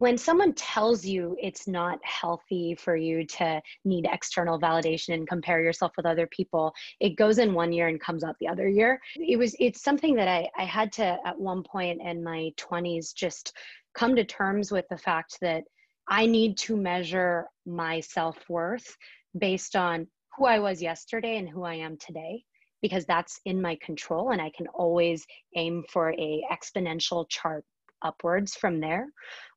when 0.00 0.16
someone 0.16 0.54
tells 0.54 1.04
you 1.04 1.36
it's 1.38 1.68
not 1.68 1.98
healthy 2.02 2.74
for 2.74 2.96
you 2.96 3.22
to 3.26 3.60
need 3.84 4.08
external 4.10 4.58
validation 4.58 5.12
and 5.12 5.28
compare 5.28 5.62
yourself 5.62 5.92
with 5.96 6.06
other 6.06 6.26
people 6.28 6.72
it 7.00 7.16
goes 7.16 7.38
in 7.38 7.52
one 7.52 7.70
year 7.70 7.88
and 7.88 8.00
comes 8.00 8.24
out 8.24 8.34
the 8.40 8.48
other 8.48 8.66
year. 8.66 8.98
It 9.16 9.38
was 9.38 9.54
it's 9.60 9.82
something 9.82 10.14
that 10.16 10.26
i 10.26 10.48
i 10.56 10.64
had 10.64 10.90
to 10.92 11.18
at 11.24 11.38
one 11.38 11.62
point 11.62 12.00
in 12.02 12.24
my 12.24 12.50
20s 12.56 13.14
just 13.14 13.52
come 13.94 14.16
to 14.16 14.24
terms 14.24 14.72
with 14.72 14.86
the 14.88 14.98
fact 14.98 15.36
that 15.42 15.64
i 16.08 16.24
need 16.26 16.56
to 16.58 16.76
measure 16.76 17.46
my 17.66 18.00
self-worth 18.00 18.96
based 19.38 19.76
on 19.76 20.06
who 20.36 20.46
i 20.46 20.58
was 20.58 20.80
yesterday 20.80 21.36
and 21.36 21.48
who 21.48 21.62
i 21.62 21.74
am 21.74 21.96
today 21.98 22.42
because 22.80 23.04
that's 23.04 23.40
in 23.44 23.60
my 23.60 23.76
control 23.82 24.30
and 24.30 24.40
i 24.40 24.50
can 24.56 24.66
always 24.68 25.26
aim 25.56 25.84
for 25.92 26.12
a 26.12 26.42
exponential 26.50 27.26
chart 27.28 27.64
upwards 28.02 28.54
from 28.54 28.80
there. 28.80 29.06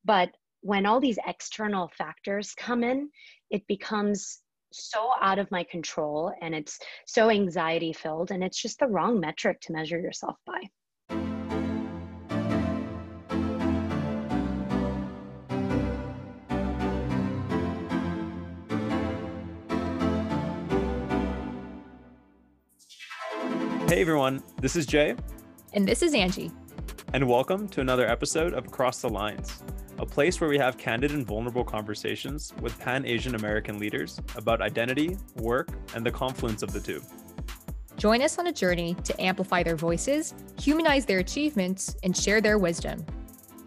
But 0.05 0.29
when 0.61 0.85
all 0.85 0.99
these 0.99 1.19
external 1.27 1.91
factors 1.97 2.53
come 2.57 2.83
in, 2.83 3.09
it 3.49 3.67
becomes 3.67 4.39
so 4.71 5.11
out 5.21 5.37
of 5.37 5.51
my 5.51 5.63
control 5.63 6.33
and 6.41 6.55
it's 6.55 6.79
so 7.05 7.29
anxiety 7.29 7.93
filled 7.93 8.31
and 8.31 8.43
it's 8.43 8.61
just 8.61 8.79
the 8.79 8.87
wrong 8.87 9.19
metric 9.19 9.61
to 9.61 9.73
measure 9.73 9.99
yourself 9.99 10.37
by. 10.45 10.61
Hey 23.87 24.01
everyone, 24.01 24.41
this 24.59 24.75
is 24.75 24.87
Jay. 24.87 25.15
And 25.73 25.87
this 25.87 26.01
is 26.01 26.15
Angie 26.15 26.51
and 27.13 27.29
welcome 27.29 27.67
to 27.67 27.79
another 27.79 28.09
episode 28.09 28.55
of 28.55 28.71
Cross 28.71 29.01
the 29.01 29.07
Lines, 29.09 29.61
a 29.99 30.05
place 30.05 30.41
where 30.41 30.49
we 30.49 30.57
have 30.57 30.79
candid 30.79 31.11
and 31.11 31.23
vulnerable 31.23 31.63
conversations 31.63 32.51
with 32.59 32.77
Pan 32.79 33.05
Asian 33.05 33.35
American 33.35 33.77
leaders 33.77 34.19
about 34.35 34.63
identity, 34.63 35.15
work, 35.35 35.69
and 35.93 36.03
the 36.03 36.09
confluence 36.09 36.63
of 36.63 36.73
the 36.73 36.79
two. 36.79 37.03
Join 37.97 38.23
us 38.23 38.39
on 38.39 38.47
a 38.47 38.51
journey 38.51 38.95
to 39.03 39.21
amplify 39.21 39.61
their 39.61 39.75
voices, 39.75 40.33
humanize 40.59 41.05
their 41.05 41.19
achievements, 41.19 41.95
and 42.01 42.17
share 42.17 42.41
their 42.41 42.57
wisdom. 42.57 43.05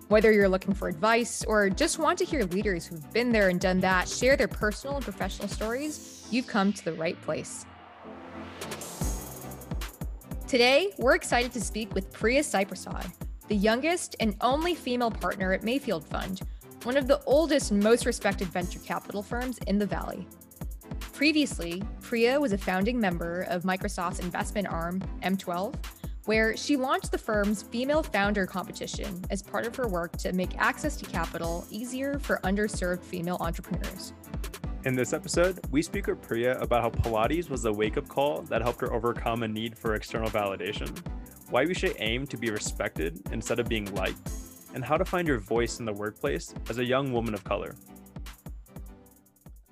Whether 0.08 0.32
you're 0.32 0.48
looking 0.48 0.74
for 0.74 0.88
advice 0.88 1.44
or 1.44 1.70
just 1.70 2.00
want 2.00 2.18
to 2.18 2.24
hear 2.24 2.42
leaders 2.46 2.84
who've 2.84 3.12
been 3.12 3.30
there 3.30 3.48
and 3.48 3.60
done 3.60 3.78
that 3.78 4.08
share 4.08 4.36
their 4.36 4.48
personal 4.48 4.96
and 4.96 5.04
professional 5.04 5.46
stories, 5.46 6.26
you've 6.32 6.48
come 6.48 6.72
to 6.72 6.84
the 6.84 6.94
right 6.94 7.20
place. 7.22 7.64
Today, 10.48 10.92
we're 10.98 11.14
excited 11.14 11.52
to 11.52 11.60
speak 11.60 11.94
with 11.94 12.12
Priya 12.12 12.42
Prasad, 12.42 13.06
the 13.48 13.56
youngest 13.56 14.16
and 14.20 14.36
only 14.40 14.74
female 14.74 15.10
partner 15.10 15.52
at 15.52 15.62
Mayfield 15.62 16.04
Fund, 16.04 16.40
one 16.82 16.96
of 16.96 17.06
the 17.06 17.22
oldest 17.26 17.70
and 17.70 17.82
most 17.82 18.06
respected 18.06 18.48
venture 18.48 18.80
capital 18.80 19.22
firms 19.22 19.58
in 19.66 19.78
the 19.78 19.86
Valley. 19.86 20.26
Previously, 21.12 21.82
Priya 22.00 22.38
was 22.40 22.52
a 22.52 22.58
founding 22.58 23.00
member 23.00 23.42
of 23.42 23.62
Microsoft's 23.62 24.20
investment 24.20 24.68
arm, 24.68 25.00
M12, 25.22 25.74
where 26.24 26.56
she 26.56 26.76
launched 26.76 27.12
the 27.12 27.18
firm's 27.18 27.62
female 27.62 28.02
founder 28.02 28.46
competition 28.46 29.24
as 29.30 29.42
part 29.42 29.66
of 29.66 29.76
her 29.76 29.86
work 29.86 30.16
to 30.18 30.32
make 30.32 30.58
access 30.58 30.96
to 30.96 31.04
capital 31.06 31.64
easier 31.70 32.18
for 32.18 32.38
underserved 32.42 33.02
female 33.02 33.36
entrepreneurs. 33.40 34.12
In 34.84 34.94
this 34.94 35.12
episode, 35.12 35.58
we 35.70 35.82
speak 35.82 36.06
with 36.08 36.20
Priya 36.20 36.58
about 36.58 36.82
how 36.82 36.90
Pilates 36.90 37.48
was 37.48 37.64
a 37.64 37.72
wake 37.72 37.96
up 37.96 38.08
call 38.08 38.42
that 38.42 38.62
helped 38.62 38.80
her 38.80 38.92
overcome 38.92 39.42
a 39.42 39.48
need 39.48 39.76
for 39.76 39.94
external 39.94 40.28
validation 40.30 40.96
why 41.50 41.64
we 41.64 41.74
should 41.74 41.94
aim 41.98 42.26
to 42.26 42.36
be 42.36 42.50
respected 42.50 43.22
instead 43.30 43.60
of 43.60 43.68
being 43.68 43.92
liked, 43.94 44.30
and 44.74 44.84
how 44.84 44.96
to 44.96 45.04
find 45.04 45.28
your 45.28 45.38
voice 45.38 45.78
in 45.78 45.84
the 45.84 45.92
workplace 45.92 46.52
as 46.68 46.78
a 46.78 46.84
young 46.84 47.12
woman 47.12 47.34
of 47.34 47.44
color. 47.44 47.74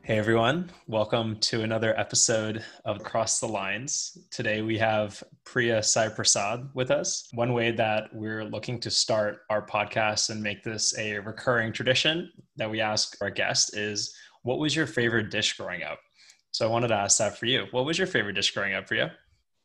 Hey 0.02 0.18
everyone, 0.18 0.70
welcome 0.86 1.40
to 1.40 1.62
another 1.62 1.98
episode 1.98 2.62
of 2.84 3.02
Cross 3.02 3.40
the 3.40 3.48
Lines. 3.48 4.18
Today 4.30 4.60
we 4.60 4.78
have 4.78 5.20
Priya 5.44 5.80
Saiprasad 5.80 6.68
with 6.74 6.90
us. 6.90 7.28
One 7.32 7.54
way 7.54 7.72
that 7.72 8.04
we're 8.12 8.44
looking 8.44 8.78
to 8.80 8.90
start 8.90 9.38
our 9.50 9.66
podcast 9.66 10.30
and 10.30 10.42
make 10.42 10.62
this 10.62 10.96
a 10.98 11.18
recurring 11.18 11.72
tradition 11.72 12.30
that 12.56 12.70
we 12.70 12.80
ask 12.80 13.16
our 13.20 13.30
guest 13.30 13.76
is 13.76 14.14
what 14.42 14.58
was 14.58 14.76
your 14.76 14.86
favorite 14.86 15.30
dish 15.30 15.56
growing 15.56 15.82
up? 15.82 15.98
So 16.52 16.66
I 16.66 16.70
wanted 16.70 16.88
to 16.88 16.94
ask 16.94 17.18
that 17.18 17.36
for 17.36 17.46
you. 17.46 17.66
What 17.72 17.86
was 17.86 17.98
your 17.98 18.06
favorite 18.06 18.34
dish 18.34 18.52
growing 18.52 18.74
up 18.74 18.86
for 18.86 18.94
you? 18.94 19.08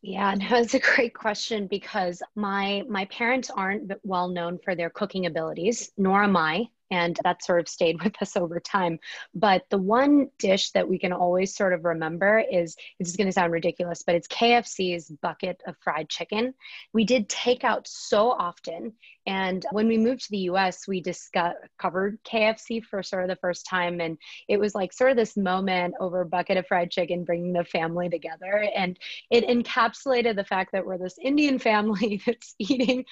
Yeah, 0.02 0.34
no, 0.40 0.58
it's 0.58 0.74
a 0.74 0.80
great 0.80 1.14
question 1.14 1.68
because 1.68 2.22
my 2.36 2.84
my 2.90 3.06
parents 3.06 3.50
aren't 3.50 3.92
well 4.04 4.28
known 4.30 4.60
for 4.60 4.76
their 4.76 4.90
cooking 4.90 5.26
abilities, 5.26 5.92
nor 5.98 6.24
am 6.24 6.36
I 6.38 6.70
and 6.92 7.18
that 7.24 7.44
sort 7.44 7.60
of 7.60 7.68
stayed 7.68 8.02
with 8.04 8.22
us 8.22 8.36
over 8.36 8.60
time. 8.60 9.00
But 9.34 9.64
the 9.70 9.78
one 9.78 10.30
dish 10.40 10.72
that 10.72 10.88
we 10.88 10.98
can 10.98 11.14
always 11.14 11.56
sort 11.56 11.74
of 11.74 11.86
remember 11.86 12.44
is 12.52 12.76
this 13.00 13.10
is 13.10 13.18
going 13.18 13.28
to 13.28 13.34
sound 13.34 13.52
ridiculous, 13.52 14.04
but 14.04 14.16
it's 14.16 14.28
KFC's 14.28 15.12
bucket 15.22 15.62
of 15.68 15.76
fried 15.82 16.10
chicken. 16.10 16.54
We 16.94 17.06
did 17.06 17.30
takeout 17.30 17.88
so 17.88 18.32
often. 18.32 18.94
And 19.26 19.66
when 19.72 19.88
we 19.88 19.98
moved 19.98 20.22
to 20.22 20.32
the 20.32 20.50
US, 20.50 20.88
we 20.88 21.02
discovered 21.02 22.18
KFC 22.24 22.84
for 22.84 23.04
sort 23.04 23.24
of 23.24 23.30
the 23.30 23.36
first 23.36 23.66
time. 23.66 24.02
And 24.02 24.18
it 24.48 24.60
was 24.60 24.74
like 24.74 24.92
sort 24.92 25.12
of 25.12 25.18
this 25.18 25.38
moment 25.38 25.94
over 26.00 26.22
a 26.22 26.26
bucket 26.26 26.58
of 26.58 26.66
fried 26.68 26.90
chicken, 26.90 27.26
bringing 27.26 27.54
the 27.54 27.64
family 27.64 28.10
together. 28.10 28.68
And 28.76 28.98
it 29.30 29.48
encapsulated 29.48 30.36
the 30.36 30.44
fact 30.44 30.72
that 30.72 30.86
we're 30.86 30.98
this 30.98 31.20
Indian 31.22 31.60
family 31.60 32.22
that's 32.26 32.56
eating 32.58 33.06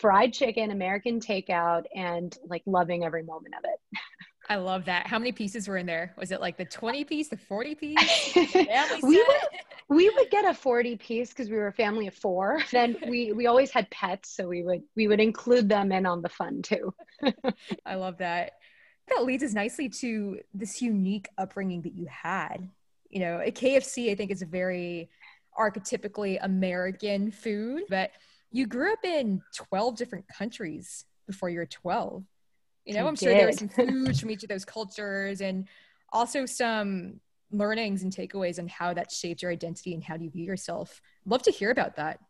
fried 0.00 0.32
chicken, 0.32 0.70
American 0.70 1.20
takeout, 1.20 1.84
and 1.94 2.36
like 2.46 2.62
loving 2.66 3.04
every 3.04 3.22
moment 3.22 3.54
of 3.58 3.64
it. 3.64 4.00
I 4.48 4.56
love 4.56 4.86
that. 4.86 5.06
How 5.06 5.18
many 5.18 5.32
pieces 5.32 5.68
were 5.68 5.76
in 5.76 5.84
there? 5.84 6.14
Was 6.16 6.32
it 6.32 6.40
like 6.40 6.56
the 6.56 6.64
20 6.64 7.04
piece, 7.04 7.28
the 7.28 7.36
40 7.36 7.74
piece? 7.74 8.34
we 9.02 9.16
would 9.16 9.40
we 9.90 10.08
would 10.10 10.30
get 10.30 10.44
a 10.44 10.54
40 10.54 10.96
piece 10.96 11.30
because 11.30 11.50
we 11.50 11.56
were 11.56 11.68
a 11.68 11.72
family 11.72 12.06
of 12.06 12.14
four. 12.14 12.60
Then 12.70 12.96
we 13.08 13.32
we 13.32 13.46
always 13.46 13.70
had 13.70 13.90
pets, 13.90 14.30
so 14.30 14.48
we 14.48 14.62
would 14.62 14.82
we 14.96 15.06
would 15.06 15.20
include 15.20 15.68
them 15.68 15.92
in 15.92 16.06
on 16.06 16.22
the 16.22 16.28
fun 16.28 16.62
too. 16.62 16.94
I 17.86 17.96
love 17.96 18.18
that. 18.18 18.52
That 19.08 19.24
leads 19.24 19.42
us 19.42 19.52
nicely 19.52 19.88
to 20.00 20.38
this 20.54 20.80
unique 20.80 21.28
upbringing 21.36 21.82
that 21.82 21.94
you 21.94 22.06
had. 22.06 22.68
You 23.10 23.20
know, 23.20 23.40
a 23.44 23.50
KFC 23.50 24.10
I 24.10 24.14
think 24.14 24.30
is 24.30 24.42
a 24.42 24.46
very 24.46 25.10
archetypically 25.58 26.38
American 26.40 27.30
food, 27.32 27.82
but 27.88 28.12
you 28.50 28.66
grew 28.66 28.92
up 28.92 29.04
in 29.04 29.42
12 29.54 29.96
different 29.96 30.24
countries 30.28 31.04
before 31.26 31.50
you 31.50 31.58
were 31.58 31.66
12 31.66 32.24
you 32.84 32.94
know 32.94 33.04
I 33.04 33.08
am 33.08 33.16
sure 33.16 33.34
there 33.34 33.46
was 33.46 33.58
some 33.58 33.68
food 33.68 34.18
from 34.18 34.30
each 34.30 34.42
of 34.42 34.48
those 34.48 34.64
cultures 34.64 35.40
and 35.40 35.68
also 36.12 36.46
some 36.46 37.20
learnings 37.50 38.02
and 38.02 38.12
takeaways 38.12 38.58
on 38.58 38.68
how 38.68 38.94
that 38.94 39.10
shaped 39.10 39.42
your 39.42 39.50
identity 39.50 39.94
and 39.94 40.02
how 40.02 40.16
do 40.16 40.24
you 40.24 40.30
view 40.30 40.44
yourself. 40.44 41.00
Love 41.24 41.42
to 41.42 41.50
hear 41.50 41.70
about 41.70 41.96
that 41.96 42.20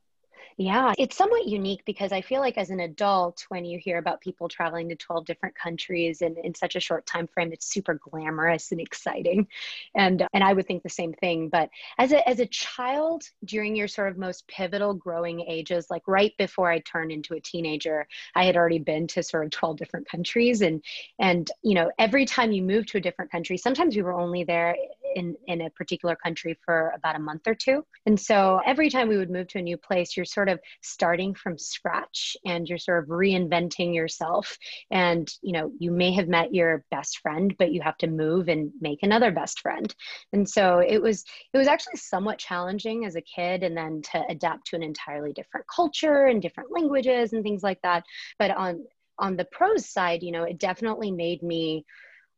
yeah, 0.60 0.92
it's 0.98 1.16
somewhat 1.16 1.46
unique 1.46 1.84
because 1.86 2.10
I 2.10 2.20
feel 2.20 2.40
like 2.40 2.58
as 2.58 2.70
an 2.70 2.80
adult, 2.80 3.46
when 3.48 3.64
you 3.64 3.78
hear 3.78 3.98
about 3.98 4.20
people 4.20 4.48
traveling 4.48 4.88
to 4.88 4.96
12 4.96 5.24
different 5.24 5.54
countries 5.54 6.20
and 6.20 6.36
in 6.38 6.52
such 6.52 6.74
a 6.74 6.80
short 6.80 7.06
time 7.06 7.28
frame, 7.28 7.52
it's 7.52 7.72
super 7.72 7.94
glamorous 7.94 8.72
and 8.72 8.80
exciting. 8.80 9.46
And 9.94 10.26
and 10.34 10.42
I 10.42 10.52
would 10.52 10.66
think 10.66 10.82
the 10.82 10.88
same 10.88 11.12
thing. 11.12 11.48
But 11.48 11.70
as 11.96 12.10
a 12.10 12.28
as 12.28 12.40
a 12.40 12.46
child, 12.46 13.22
during 13.44 13.76
your 13.76 13.86
sort 13.86 14.08
of 14.08 14.18
most 14.18 14.48
pivotal 14.48 14.94
growing 14.94 15.40
ages, 15.42 15.86
like 15.90 16.02
right 16.08 16.36
before 16.38 16.68
I 16.70 16.80
turned 16.80 17.12
into 17.12 17.34
a 17.34 17.40
teenager, 17.40 18.08
I 18.34 18.44
had 18.44 18.56
already 18.56 18.80
been 18.80 19.06
to 19.08 19.22
sort 19.22 19.44
of 19.44 19.50
12 19.52 19.76
different 19.76 20.08
countries. 20.08 20.62
And 20.62 20.82
and 21.20 21.48
you 21.62 21.74
know, 21.74 21.92
every 22.00 22.26
time 22.26 22.50
you 22.50 22.62
move 22.62 22.86
to 22.86 22.98
a 22.98 23.00
different 23.00 23.30
country, 23.30 23.58
sometimes 23.58 23.94
we 23.94 24.02
were 24.02 24.12
only 24.12 24.42
there 24.42 24.74
in, 25.14 25.36
in 25.46 25.62
a 25.62 25.70
particular 25.70 26.16
country 26.16 26.58
for 26.64 26.92
about 26.96 27.16
a 27.16 27.18
month 27.20 27.46
or 27.46 27.54
two. 27.54 27.84
And 28.06 28.18
so 28.18 28.60
every 28.64 28.90
time 28.90 29.08
we 29.08 29.16
would 29.16 29.30
move 29.30 29.48
to 29.48 29.58
a 29.58 29.62
new 29.62 29.76
place, 29.76 30.16
you're 30.16 30.24
sort 30.24 30.48
of 30.48 30.60
starting 30.82 31.34
from 31.34 31.58
scratch 31.58 32.36
and 32.44 32.68
you're 32.68 32.78
sort 32.78 33.02
of 33.02 33.08
reinventing 33.08 33.94
yourself. 33.94 34.56
And, 34.90 35.30
you 35.42 35.52
know, 35.52 35.72
you 35.78 35.90
may 35.90 36.12
have 36.12 36.28
met 36.28 36.54
your 36.54 36.84
best 36.90 37.18
friend, 37.18 37.54
but 37.58 37.72
you 37.72 37.80
have 37.82 37.98
to 37.98 38.06
move 38.06 38.48
and 38.48 38.72
make 38.80 39.02
another 39.02 39.30
best 39.30 39.60
friend. 39.60 39.94
And 40.32 40.48
so 40.48 40.78
it 40.78 41.00
was, 41.02 41.24
it 41.52 41.58
was 41.58 41.68
actually 41.68 41.96
somewhat 41.96 42.38
challenging 42.38 43.04
as 43.04 43.16
a 43.16 43.22
kid 43.22 43.62
and 43.62 43.76
then 43.76 44.02
to 44.12 44.22
adapt 44.28 44.68
to 44.68 44.76
an 44.76 44.82
entirely 44.82 45.32
different 45.32 45.66
culture 45.74 46.26
and 46.26 46.42
different 46.42 46.70
languages 46.72 47.32
and 47.32 47.42
things 47.42 47.62
like 47.62 47.80
that. 47.82 48.04
But 48.38 48.50
on, 48.50 48.84
on 49.18 49.36
the 49.36 49.44
pros 49.44 49.86
side, 49.86 50.22
you 50.22 50.32
know, 50.32 50.44
it 50.44 50.58
definitely 50.58 51.10
made 51.10 51.42
me 51.42 51.84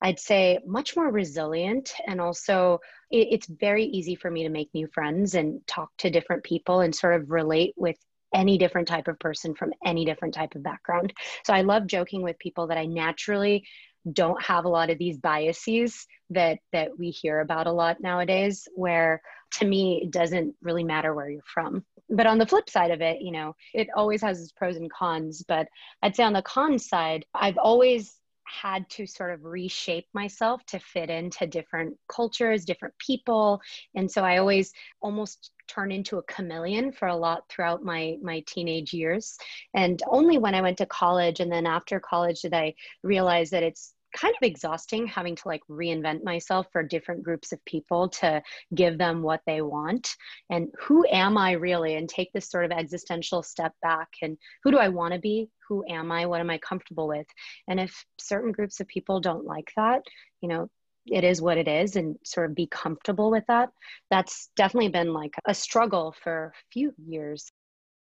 I'd 0.02 0.18
say 0.18 0.58
much 0.66 0.96
more 0.96 1.10
resilient. 1.10 1.92
And 2.06 2.20
also, 2.20 2.80
it, 3.10 3.28
it's 3.30 3.46
very 3.46 3.84
easy 3.84 4.14
for 4.14 4.30
me 4.30 4.42
to 4.44 4.48
make 4.48 4.70
new 4.72 4.88
friends 4.88 5.34
and 5.34 5.66
talk 5.66 5.90
to 5.98 6.10
different 6.10 6.44
people 6.44 6.80
and 6.80 6.94
sort 6.94 7.20
of 7.20 7.30
relate 7.30 7.74
with 7.76 7.96
any 8.34 8.58
different 8.58 8.88
type 8.88 9.08
of 9.08 9.18
person 9.18 9.54
from 9.54 9.72
any 9.84 10.04
different 10.04 10.34
type 10.34 10.54
of 10.54 10.62
background. 10.62 11.12
So 11.44 11.52
I 11.52 11.62
love 11.62 11.86
joking 11.86 12.22
with 12.22 12.38
people 12.38 12.68
that 12.68 12.78
I 12.78 12.86
naturally 12.86 13.64
don't 14.12 14.40
have 14.42 14.64
a 14.64 14.68
lot 14.68 14.90
of 14.90 14.98
these 14.98 15.18
biases 15.18 16.06
that 16.30 16.58
that 16.72 16.90
we 16.98 17.10
hear 17.10 17.40
about 17.40 17.66
a 17.66 17.72
lot 17.72 18.00
nowadays 18.00 18.66
where 18.74 19.20
to 19.52 19.66
me 19.66 20.00
it 20.04 20.10
doesn't 20.10 20.54
really 20.62 20.84
matter 20.84 21.12
where 21.12 21.28
you're 21.28 21.42
from 21.42 21.84
but 22.08 22.26
on 22.26 22.38
the 22.38 22.46
flip 22.46 22.70
side 22.70 22.90
of 22.90 23.02
it 23.02 23.20
you 23.20 23.30
know 23.30 23.54
it 23.74 23.88
always 23.94 24.22
has 24.22 24.40
its 24.40 24.52
pros 24.52 24.76
and 24.76 24.90
cons 24.90 25.44
but 25.46 25.68
i'd 26.02 26.16
say 26.16 26.22
on 26.22 26.32
the 26.32 26.40
con 26.42 26.78
side 26.78 27.26
i've 27.34 27.58
always 27.58 28.19
had 28.50 28.88
to 28.90 29.06
sort 29.06 29.32
of 29.32 29.44
reshape 29.44 30.06
myself 30.12 30.64
to 30.66 30.78
fit 30.78 31.10
into 31.10 31.46
different 31.46 31.96
cultures, 32.08 32.64
different 32.64 32.94
people. 32.98 33.60
And 33.94 34.10
so 34.10 34.22
I 34.22 34.38
always 34.38 34.72
almost 35.00 35.52
turn 35.68 35.92
into 35.92 36.18
a 36.18 36.22
chameleon 36.24 36.92
for 36.92 37.08
a 37.08 37.16
lot 37.16 37.44
throughout 37.48 37.84
my 37.84 38.16
my 38.22 38.42
teenage 38.46 38.92
years. 38.92 39.38
And 39.74 40.02
only 40.08 40.38
when 40.38 40.54
I 40.54 40.62
went 40.62 40.78
to 40.78 40.86
college 40.86 41.40
and 41.40 41.50
then 41.50 41.66
after 41.66 42.00
college 42.00 42.40
did 42.40 42.54
I 42.54 42.74
realize 43.02 43.50
that 43.50 43.62
it's 43.62 43.94
kind 44.14 44.34
of 44.34 44.46
exhausting 44.46 45.06
having 45.06 45.36
to 45.36 45.48
like 45.48 45.62
reinvent 45.68 46.24
myself 46.24 46.66
for 46.72 46.82
different 46.82 47.22
groups 47.22 47.52
of 47.52 47.64
people 47.64 48.08
to 48.08 48.42
give 48.74 48.98
them 48.98 49.22
what 49.22 49.40
they 49.46 49.62
want. 49.62 50.14
And 50.50 50.68
who 50.78 51.06
am 51.10 51.36
i 51.38 51.52
really? 51.52 51.96
And 51.96 52.08
take 52.08 52.32
this 52.32 52.48
sort 52.48 52.64
of 52.64 52.72
existential 52.72 53.42
step 53.42 53.72
back 53.82 54.08
and 54.22 54.36
who 54.62 54.70
do 54.70 54.78
i 54.78 54.88
want 54.88 55.14
to 55.14 55.20
be? 55.20 55.48
Who 55.68 55.84
am 55.88 56.10
i? 56.10 56.26
What 56.26 56.40
am 56.40 56.50
i 56.50 56.58
comfortable 56.58 57.08
with? 57.08 57.26
And 57.68 57.78
if 57.80 58.04
certain 58.18 58.52
groups 58.52 58.80
of 58.80 58.88
people 58.88 59.20
don't 59.20 59.44
like 59.44 59.70
that 59.76 60.02
you 60.40 60.48
know 60.48 60.68
it 61.06 61.24
is 61.24 61.40
what 61.40 61.58
it 61.58 61.68
is 61.68 61.96
and 61.96 62.16
sort 62.24 62.48
of 62.48 62.56
be 62.56 62.66
comfortable 62.66 63.30
with 63.30 63.44
that. 63.48 63.70
That's 64.10 64.50
definitely 64.56 64.90
been 64.90 65.12
like 65.12 65.34
a 65.46 65.54
struggle 65.54 66.14
for 66.22 66.52
a 66.54 66.72
few 66.72 66.92
years. 66.98 67.50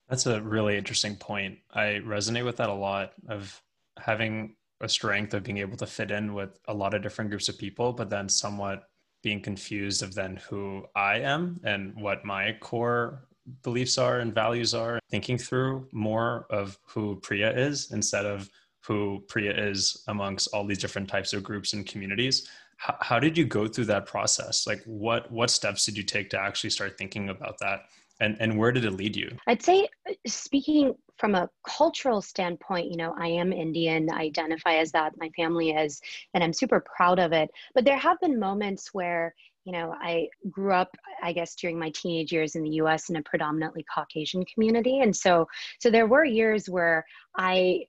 That's 0.09 0.25
a 0.25 0.41
really 0.41 0.77
interesting 0.77 1.15
point. 1.15 1.59
I 1.73 2.01
resonate 2.05 2.45
with 2.45 2.57
that 2.57 2.69
a 2.69 2.73
lot 2.73 3.13
of 3.27 3.61
having 3.97 4.55
a 4.81 4.89
strength 4.89 5.33
of 5.33 5.43
being 5.43 5.59
able 5.59 5.77
to 5.77 5.85
fit 5.85 6.11
in 6.11 6.33
with 6.33 6.59
a 6.67 6.73
lot 6.73 6.93
of 6.93 7.01
different 7.01 7.29
groups 7.29 7.49
of 7.49 7.57
people, 7.57 7.93
but 7.93 8.09
then 8.09 8.27
somewhat 8.27 8.83
being 9.23 9.41
confused 9.41 10.01
of 10.01 10.15
then 10.15 10.37
who 10.49 10.83
I 10.95 11.19
am 11.19 11.59
and 11.63 11.95
what 11.95 12.25
my 12.25 12.57
core 12.59 13.27
beliefs 13.63 13.97
are 13.97 14.19
and 14.19 14.33
values 14.33 14.73
are, 14.73 14.99
thinking 15.09 15.37
through 15.37 15.87
more 15.91 16.45
of 16.49 16.77
who 16.83 17.19
Priya 17.21 17.55
is 17.55 17.91
instead 17.91 18.25
of 18.25 18.49
who 18.85 19.23
Priya 19.27 19.53
is 19.55 20.03
amongst 20.07 20.49
all 20.53 20.65
these 20.65 20.79
different 20.79 21.07
types 21.07 21.33
of 21.33 21.43
groups 21.43 21.73
and 21.73 21.85
communities. 21.85 22.49
How, 22.77 22.97
how 22.99 23.19
did 23.19 23.37
you 23.37 23.45
go 23.45 23.67
through 23.67 23.85
that 23.85 24.05
process? 24.05 24.65
Like 24.65 24.81
what 24.85 25.31
what 25.31 25.49
steps 25.49 25.85
did 25.85 25.97
you 25.97 26.03
take 26.03 26.29
to 26.31 26.39
actually 26.39 26.71
start 26.71 26.97
thinking 26.97 27.29
about 27.29 27.57
that? 27.59 27.81
And 28.19 28.37
and 28.39 28.57
where 28.57 28.71
did 28.71 28.85
it 28.85 28.91
lead 28.91 29.15
you? 29.15 29.35
I'd 29.47 29.61
say 29.61 29.87
uh, 30.09 30.13
speaking 30.25 30.95
from 31.21 31.35
a 31.35 31.47
cultural 31.67 32.19
standpoint, 32.19 32.89
you 32.89 32.97
know, 32.97 33.13
I 33.15 33.27
am 33.27 33.53
Indian, 33.53 34.09
I 34.11 34.21
identify 34.21 34.77
as 34.77 34.91
that, 34.93 35.13
my 35.17 35.29
family 35.35 35.69
is, 35.69 36.01
and 36.33 36.43
I'm 36.43 36.51
super 36.51 36.83
proud 36.95 37.19
of 37.19 37.31
it. 37.31 37.51
But 37.75 37.85
there 37.85 37.99
have 37.99 38.19
been 38.21 38.39
moments 38.39 38.89
where, 38.91 39.35
you 39.63 39.71
know, 39.71 39.93
I 40.01 40.29
grew 40.49 40.73
up, 40.73 40.89
I 41.21 41.31
guess, 41.31 41.53
during 41.53 41.77
my 41.77 41.91
teenage 41.91 42.31
years 42.31 42.55
in 42.55 42.63
the 42.63 42.71
US 42.81 43.11
in 43.11 43.17
a 43.17 43.21
predominantly 43.21 43.85
Caucasian 43.93 44.43
community. 44.45 45.01
And 45.01 45.15
so, 45.15 45.47
so 45.79 45.91
there 45.91 46.07
were 46.07 46.25
years 46.25 46.67
where 46.67 47.05
I, 47.37 47.85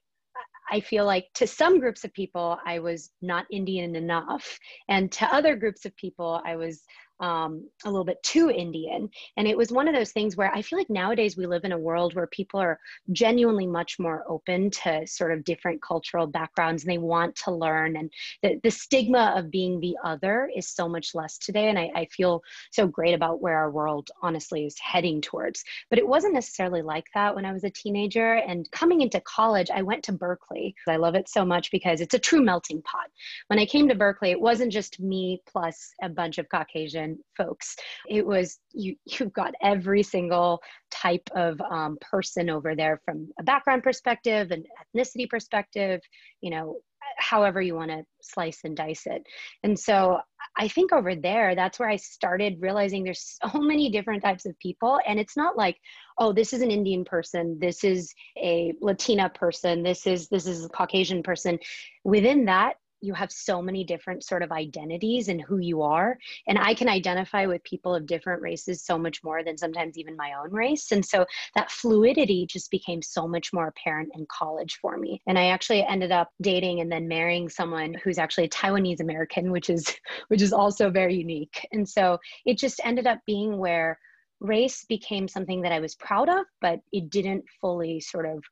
I 0.71 0.79
feel 0.79 1.05
like 1.05 1.25
to 1.33 1.47
some 1.47 1.79
groups 1.79 2.03
of 2.03 2.13
people, 2.13 2.59
I 2.67 2.77
was 2.77 3.09
not 3.23 3.47
Indian 3.51 3.95
enough. 3.95 4.59
And 4.89 5.11
to 5.13 5.25
other 5.33 5.55
groups 5.55 5.85
of 5.85 5.95
people, 5.95 6.39
I 6.45 6.55
was 6.55 6.83
um, 7.19 7.69
a 7.85 7.89
little 7.89 8.05
bit 8.05 8.21
too 8.23 8.49
Indian. 8.49 9.09
And 9.37 9.47
it 9.47 9.57
was 9.57 9.71
one 9.71 9.87
of 9.87 9.95
those 9.95 10.11
things 10.11 10.35
where 10.35 10.51
I 10.53 10.61
feel 10.61 10.79
like 10.79 10.89
nowadays 10.89 11.37
we 11.37 11.45
live 11.45 11.63
in 11.63 11.71
a 11.71 11.77
world 11.77 12.15
where 12.15 12.27
people 12.27 12.59
are 12.59 12.79
genuinely 13.11 13.67
much 13.67 13.99
more 13.99 14.23
open 14.27 14.71
to 14.71 15.05
sort 15.07 15.31
of 15.31 15.43
different 15.43 15.81
cultural 15.81 16.27
backgrounds 16.27 16.83
and 16.83 16.91
they 16.91 16.97
want 16.97 17.35
to 17.35 17.51
learn. 17.51 17.95
And 17.95 18.11
the, 18.41 18.59
the 18.63 18.71
stigma 18.71 19.33
of 19.35 19.51
being 19.51 19.79
the 19.79 19.95
other 20.03 20.49
is 20.55 20.69
so 20.69 20.89
much 20.89 21.13
less 21.13 21.37
today. 21.37 21.69
And 21.69 21.77
I, 21.77 21.91
I 21.95 22.05
feel 22.05 22.41
so 22.71 22.87
great 22.87 23.13
about 23.13 23.41
where 23.41 23.57
our 23.57 23.71
world 23.71 24.09
honestly 24.21 24.65
is 24.65 24.77
heading 24.79 25.21
towards. 25.21 25.63
But 25.89 25.99
it 25.99 26.07
wasn't 26.07 26.33
necessarily 26.33 26.81
like 26.81 27.05
that 27.13 27.35
when 27.35 27.45
I 27.45 27.53
was 27.53 27.63
a 27.63 27.69
teenager. 27.69 28.35
And 28.35 28.69
coming 28.71 29.01
into 29.01 29.21
college, 29.21 29.69
I 29.69 29.81
went 29.81 30.03
to 30.05 30.11
Berkeley. 30.11 30.75
I 30.87 30.95
love 30.95 31.15
it 31.15 31.29
so 31.29 31.45
much 31.45 31.71
because 31.71 32.01
it's 32.01 32.13
a 32.13 32.19
true 32.19 32.41
melting 32.41 32.81
pot. 32.81 33.09
When 33.47 33.59
I 33.59 33.65
came 33.65 33.87
to 33.89 33.95
Berkeley, 33.95 34.31
it 34.31 34.41
wasn't 34.41 34.71
just 34.71 34.99
me 34.99 35.41
plus 35.47 35.93
a 36.01 36.09
bunch 36.09 36.37
of 36.37 36.49
Caucasian 36.49 37.02
folks. 37.37 37.75
It 38.09 38.25
was 38.25 38.59
you 38.71 38.95
you've 39.05 39.33
got 39.33 39.53
every 39.61 40.03
single 40.03 40.61
type 40.91 41.27
of 41.35 41.59
um, 41.61 41.97
person 42.01 42.49
over 42.49 42.75
there 42.75 43.01
from 43.05 43.29
a 43.39 43.43
background 43.43 43.83
perspective 43.83 44.51
and 44.51 44.65
ethnicity 44.95 45.29
perspective, 45.29 46.01
you 46.41 46.51
know, 46.51 46.77
however 47.17 47.61
you 47.61 47.75
want 47.75 47.91
to 47.91 48.03
slice 48.21 48.59
and 48.63 48.75
dice 48.75 49.03
it. 49.05 49.23
And 49.63 49.77
so 49.77 50.19
I 50.57 50.67
think 50.67 50.91
over 50.91 51.15
there, 51.15 51.55
that's 51.55 51.79
where 51.79 51.89
I 51.89 51.95
started 51.95 52.57
realizing 52.59 53.03
there's 53.03 53.37
so 53.41 53.59
many 53.59 53.89
different 53.89 54.23
types 54.23 54.45
of 54.45 54.57
people. 54.59 54.99
And 55.07 55.19
it's 55.19 55.37
not 55.37 55.57
like, 55.57 55.77
oh, 56.17 56.33
this 56.33 56.53
is 56.53 56.61
an 56.61 56.71
Indian 56.71 57.05
person, 57.05 57.57
this 57.59 57.83
is 57.83 58.13
a 58.37 58.73
Latina 58.81 59.29
person, 59.29 59.83
this 59.83 60.05
is 60.05 60.29
this 60.29 60.45
is 60.45 60.65
a 60.65 60.69
Caucasian 60.69 61.23
person. 61.23 61.57
Within 62.03 62.45
that, 62.45 62.75
you 63.03 63.13
have 63.13 63.31
so 63.31 63.61
many 63.61 63.83
different 63.83 64.23
sort 64.23 64.41
of 64.41 64.51
identities 64.51 65.27
and 65.27 65.41
who 65.41 65.57
you 65.57 65.81
are 65.81 66.17
and 66.47 66.57
i 66.57 66.73
can 66.73 66.87
identify 66.87 67.45
with 67.45 67.63
people 67.63 67.93
of 67.93 68.05
different 68.05 68.41
races 68.41 68.83
so 68.83 68.97
much 68.97 69.23
more 69.23 69.43
than 69.43 69.57
sometimes 69.57 69.97
even 69.97 70.15
my 70.15 70.33
own 70.33 70.51
race 70.51 70.91
and 70.91 71.05
so 71.05 71.25
that 71.55 71.71
fluidity 71.71 72.45
just 72.45 72.71
became 72.71 73.01
so 73.01 73.27
much 73.27 73.51
more 73.53 73.67
apparent 73.67 74.09
in 74.15 74.25
college 74.27 74.77
for 74.81 74.97
me. 74.97 75.21
And 75.27 75.37
i 75.37 75.47
actually 75.47 75.83
ended 75.85 76.11
up 76.11 76.29
dating 76.41 76.79
and 76.79 76.91
then 76.91 77.07
marrying 77.07 77.49
someone 77.49 77.93
who's 78.03 78.17
actually 78.17 78.45
a 78.45 78.49
taiwanese 78.49 79.01
american 79.01 79.51
which 79.51 79.69
is 79.69 79.93
which 80.29 80.41
is 80.41 80.53
also 80.53 80.89
very 80.89 81.15
unique. 81.15 81.67
And 81.71 81.87
so 81.87 82.19
it 82.45 82.57
just 82.57 82.79
ended 82.83 83.07
up 83.07 83.19
being 83.25 83.57
where 83.57 83.99
race 84.39 84.85
became 84.89 85.27
something 85.27 85.61
that 85.61 85.71
i 85.71 85.79
was 85.79 85.95
proud 85.95 86.27
of 86.27 86.45
but 86.59 86.79
it 86.91 87.09
didn't 87.09 87.45
fully 87.61 88.01
sort 88.01 88.25
of 88.25 88.43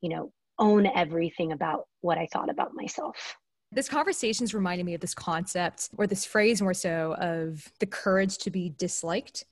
you 0.00 0.08
know 0.08 0.32
own 0.58 0.86
everything 0.86 1.52
about 1.52 1.86
what 2.00 2.16
i 2.16 2.26
thought 2.32 2.48
about 2.48 2.72
myself 2.74 3.36
this 3.74 3.88
conversation 3.88 4.44
is 4.44 4.54
reminding 4.54 4.86
me 4.86 4.94
of 4.94 5.00
this 5.00 5.14
concept 5.14 5.90
or 5.96 6.06
this 6.06 6.24
phrase 6.24 6.62
more 6.62 6.74
so 6.74 7.14
of 7.14 7.70
the 7.80 7.86
courage 7.86 8.38
to 8.38 8.50
be 8.50 8.70
disliked. 8.78 9.44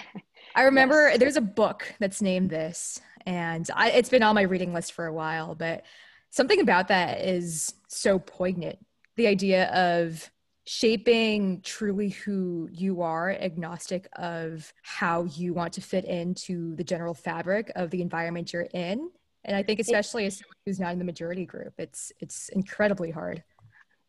I 0.54 0.62
remember 0.62 1.08
yes. 1.08 1.18
there's 1.18 1.36
a 1.36 1.42
book 1.42 1.92
that's 1.98 2.20
named 2.20 2.50
this, 2.50 3.00
and 3.26 3.68
I, 3.74 3.90
it's 3.90 4.08
been 4.08 4.22
on 4.22 4.34
my 4.34 4.42
reading 4.42 4.72
list 4.72 4.92
for 4.92 5.06
a 5.06 5.12
while, 5.12 5.54
but 5.54 5.84
something 6.30 6.60
about 6.60 6.88
that 6.88 7.20
is 7.20 7.74
so 7.88 8.18
poignant. 8.18 8.78
The 9.16 9.26
idea 9.26 9.68
of 9.72 10.30
shaping 10.66 11.60
truly 11.62 12.10
who 12.10 12.68
you 12.70 13.02
are, 13.02 13.30
agnostic 13.32 14.08
of 14.16 14.72
how 14.82 15.24
you 15.24 15.54
want 15.54 15.72
to 15.74 15.80
fit 15.80 16.04
into 16.04 16.76
the 16.76 16.84
general 16.84 17.14
fabric 17.14 17.72
of 17.74 17.90
the 17.90 18.02
environment 18.02 18.52
you're 18.52 18.68
in. 18.74 19.10
And 19.44 19.56
I 19.56 19.62
think 19.62 19.80
especially 19.80 20.26
as 20.26 20.38
someone 20.38 20.56
who's 20.66 20.78
not 20.78 20.92
in 20.92 20.98
the 20.98 21.04
majority 21.04 21.46
group, 21.46 21.74
it's 21.78 22.12
it's 22.20 22.50
incredibly 22.50 23.10
hard. 23.10 23.42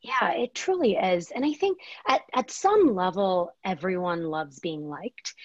Yeah, 0.01 0.31
it 0.31 0.55
truly 0.55 0.95
is. 0.95 1.31
And 1.31 1.45
I 1.45 1.53
think 1.53 1.79
at, 2.07 2.21
at 2.33 2.49
some 2.49 2.95
level, 2.95 3.51
everyone 3.63 4.23
loves 4.23 4.59
being 4.59 4.89
liked, 4.89 5.35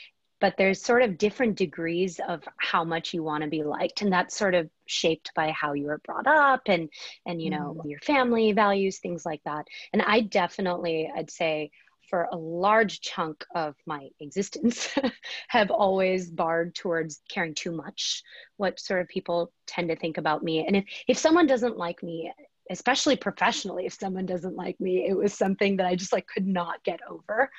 but 0.40 0.54
there's 0.56 0.82
sort 0.82 1.02
of 1.02 1.18
different 1.18 1.56
degrees 1.56 2.20
of 2.26 2.42
how 2.58 2.82
much 2.82 3.12
you 3.12 3.22
want 3.22 3.42
to 3.44 3.50
be 3.50 3.62
liked. 3.62 4.00
And 4.00 4.12
that's 4.12 4.36
sort 4.36 4.54
of 4.54 4.70
shaped 4.86 5.32
by 5.34 5.50
how 5.50 5.74
you 5.74 5.86
were 5.86 6.00
brought 6.04 6.26
up 6.26 6.62
and, 6.66 6.88
and, 7.26 7.40
you 7.40 7.50
know, 7.50 7.76
mm. 7.78 7.90
your 7.90 8.00
family 8.00 8.52
values, 8.52 8.98
things 8.98 9.26
like 9.26 9.42
that. 9.44 9.66
And 9.92 10.00
I 10.02 10.20
definitely, 10.20 11.10
I'd 11.14 11.30
say, 11.30 11.70
for 12.08 12.28
a 12.32 12.36
large 12.36 13.00
chunk 13.00 13.44
of 13.54 13.74
my 13.84 14.08
existence 14.20 14.94
have 15.48 15.70
always 15.70 16.30
barred 16.30 16.74
towards 16.74 17.20
caring 17.28 17.54
too 17.54 17.72
much 17.72 18.22
what 18.56 18.78
sort 18.78 19.00
of 19.00 19.08
people 19.08 19.52
tend 19.66 19.88
to 19.88 19.96
think 19.96 20.16
about 20.16 20.42
me 20.42 20.64
and 20.64 20.76
if 20.76 20.84
if 21.08 21.18
someone 21.18 21.48
doesn't 21.48 21.76
like 21.76 22.02
me 22.04 22.32
especially 22.70 23.16
professionally 23.16 23.86
if 23.86 23.94
someone 23.94 24.26
doesn't 24.26 24.56
like 24.56 24.78
me 24.80 25.06
it 25.08 25.16
was 25.16 25.34
something 25.34 25.76
that 25.76 25.86
i 25.86 25.94
just 25.94 26.12
like 26.12 26.26
could 26.26 26.46
not 26.46 26.82
get 26.84 27.00
over. 27.08 27.50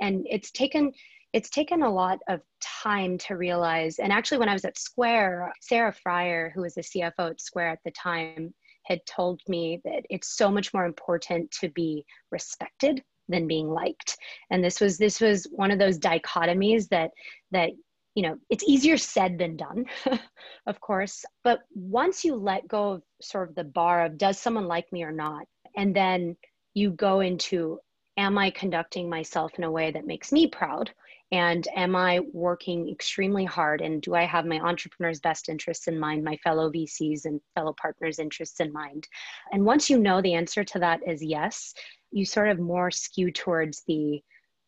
And 0.00 0.26
it's 0.28 0.50
taken 0.50 0.92
it's 1.32 1.50
taken 1.50 1.82
a 1.82 1.92
lot 1.92 2.20
of 2.28 2.40
time 2.60 3.18
to 3.18 3.36
realize 3.36 3.98
and 3.98 4.12
actually 4.12 4.38
when 4.38 4.48
i 4.48 4.52
was 4.52 4.64
at 4.64 4.78
square 4.78 5.52
sarah 5.60 5.92
friar 5.92 6.52
who 6.54 6.62
was 6.62 6.74
the 6.74 6.82
cfo 6.82 7.30
at 7.30 7.40
square 7.40 7.68
at 7.68 7.80
the 7.84 7.90
time 7.90 8.54
had 8.84 9.04
told 9.06 9.40
me 9.48 9.80
that 9.84 10.04
it's 10.10 10.36
so 10.36 10.50
much 10.50 10.72
more 10.72 10.84
important 10.84 11.50
to 11.50 11.68
be 11.70 12.04
respected 12.30 13.02
than 13.28 13.46
being 13.46 13.70
liked. 13.70 14.16
And 14.50 14.62
this 14.62 14.80
was 14.80 14.98
this 14.98 15.20
was 15.20 15.46
one 15.50 15.70
of 15.70 15.78
those 15.78 15.98
dichotomies 15.98 16.88
that 16.88 17.10
that 17.50 17.70
you 18.14 18.22
know 18.22 18.36
it's 18.50 18.64
easier 18.64 18.96
said 18.96 19.38
than 19.38 19.56
done 19.56 19.84
of 20.66 20.80
course. 20.80 21.24
But 21.42 21.60
once 21.74 22.24
you 22.24 22.34
let 22.36 22.68
go 22.68 22.92
of 22.92 23.02
sort 23.20 23.48
of 23.48 23.54
the 23.54 23.64
bar 23.64 24.04
of 24.04 24.18
does 24.18 24.38
someone 24.38 24.66
like 24.66 24.90
me 24.92 25.02
or 25.02 25.12
not? 25.12 25.46
And 25.76 25.94
then 25.94 26.36
you 26.74 26.90
go 26.90 27.20
into 27.20 27.78
am 28.16 28.38
i 28.38 28.50
conducting 28.50 29.08
myself 29.08 29.52
in 29.58 29.64
a 29.64 29.70
way 29.70 29.90
that 29.90 30.06
makes 30.06 30.32
me 30.32 30.46
proud? 30.46 30.90
And 31.32 31.66
am 31.74 31.96
i 31.96 32.20
working 32.32 32.88
extremely 32.90 33.44
hard? 33.44 33.80
And 33.80 34.00
do 34.00 34.14
i 34.14 34.24
have 34.24 34.46
my 34.46 34.60
entrepreneur's 34.60 35.20
best 35.20 35.48
interests 35.48 35.88
in 35.88 35.98
mind 35.98 36.24
my 36.24 36.36
fellow 36.38 36.70
vcs 36.70 37.24
and 37.24 37.40
fellow 37.54 37.74
partners 37.80 38.18
interests 38.18 38.60
in 38.60 38.72
mind? 38.72 39.06
And 39.52 39.64
once 39.64 39.90
you 39.90 39.98
know 39.98 40.22
the 40.22 40.34
answer 40.34 40.64
to 40.64 40.78
that 40.78 41.00
is 41.06 41.22
yes 41.22 41.74
you 42.10 42.24
sort 42.24 42.48
of 42.48 42.58
more 42.58 42.90
skew 42.90 43.30
towards 43.30 43.82
the 43.86 44.22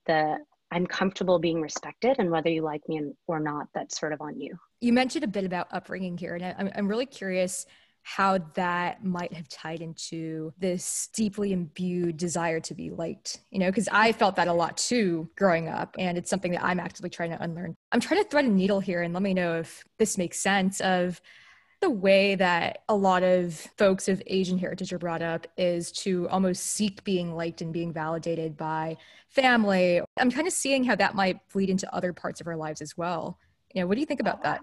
the 0.06 0.38
I'm 0.70 0.86
comfortable 0.86 1.38
being 1.38 1.60
respected, 1.60 2.16
and 2.18 2.30
whether 2.30 2.50
you 2.50 2.62
like 2.62 2.82
me 2.88 3.00
or 3.26 3.40
not, 3.40 3.68
that's 3.74 3.98
sort 3.98 4.12
of 4.12 4.20
on 4.20 4.40
you. 4.40 4.56
You 4.80 4.92
mentioned 4.92 5.24
a 5.24 5.28
bit 5.28 5.44
about 5.44 5.68
upbringing 5.70 6.18
here, 6.18 6.34
and 6.34 6.44
I'm, 6.44 6.70
I'm 6.74 6.88
really 6.88 7.06
curious 7.06 7.66
how 8.08 8.38
that 8.54 9.04
might 9.04 9.32
have 9.32 9.48
tied 9.48 9.80
into 9.80 10.52
this 10.58 11.08
deeply 11.12 11.52
imbued 11.52 12.16
desire 12.16 12.60
to 12.60 12.72
be 12.72 12.88
liked, 12.88 13.40
you 13.50 13.58
know, 13.58 13.66
because 13.66 13.88
I 13.90 14.12
felt 14.12 14.36
that 14.36 14.46
a 14.46 14.52
lot 14.52 14.76
too 14.76 15.28
growing 15.36 15.68
up. 15.68 15.96
And 15.98 16.16
it's 16.16 16.30
something 16.30 16.52
that 16.52 16.62
I'm 16.62 16.78
actively 16.78 17.10
trying 17.10 17.30
to 17.30 17.42
unlearn. 17.42 17.74
I'm 17.90 17.98
trying 17.98 18.22
to 18.22 18.28
thread 18.28 18.44
a 18.44 18.48
needle 18.48 18.78
here 18.78 19.02
and 19.02 19.12
let 19.12 19.24
me 19.24 19.34
know 19.34 19.56
if 19.56 19.82
this 19.98 20.16
makes 20.18 20.40
sense 20.40 20.80
of 20.82 21.20
the 21.86 21.90
way 21.90 22.34
that 22.34 22.82
a 22.88 22.96
lot 22.96 23.22
of 23.22 23.54
folks 23.78 24.08
of 24.08 24.20
Asian 24.26 24.58
heritage 24.58 24.92
are 24.92 24.98
brought 24.98 25.22
up 25.22 25.46
is 25.56 25.92
to 25.92 26.28
almost 26.30 26.64
seek 26.64 27.04
being 27.04 27.32
liked 27.32 27.60
and 27.60 27.72
being 27.72 27.92
validated 27.92 28.56
by 28.56 28.96
family. 29.28 30.00
I'm 30.18 30.32
kind 30.32 30.48
of 30.48 30.52
seeing 30.52 30.82
how 30.82 30.96
that 30.96 31.14
might 31.14 31.38
bleed 31.52 31.70
into 31.70 31.94
other 31.94 32.12
parts 32.12 32.40
of 32.40 32.48
our 32.48 32.56
lives 32.56 32.82
as 32.82 32.96
well. 32.96 33.38
You 33.72 33.82
know, 33.82 33.86
what 33.86 33.94
do 33.94 34.00
you 34.00 34.06
think 34.06 34.18
about 34.18 34.44
uh-huh. 34.44 34.58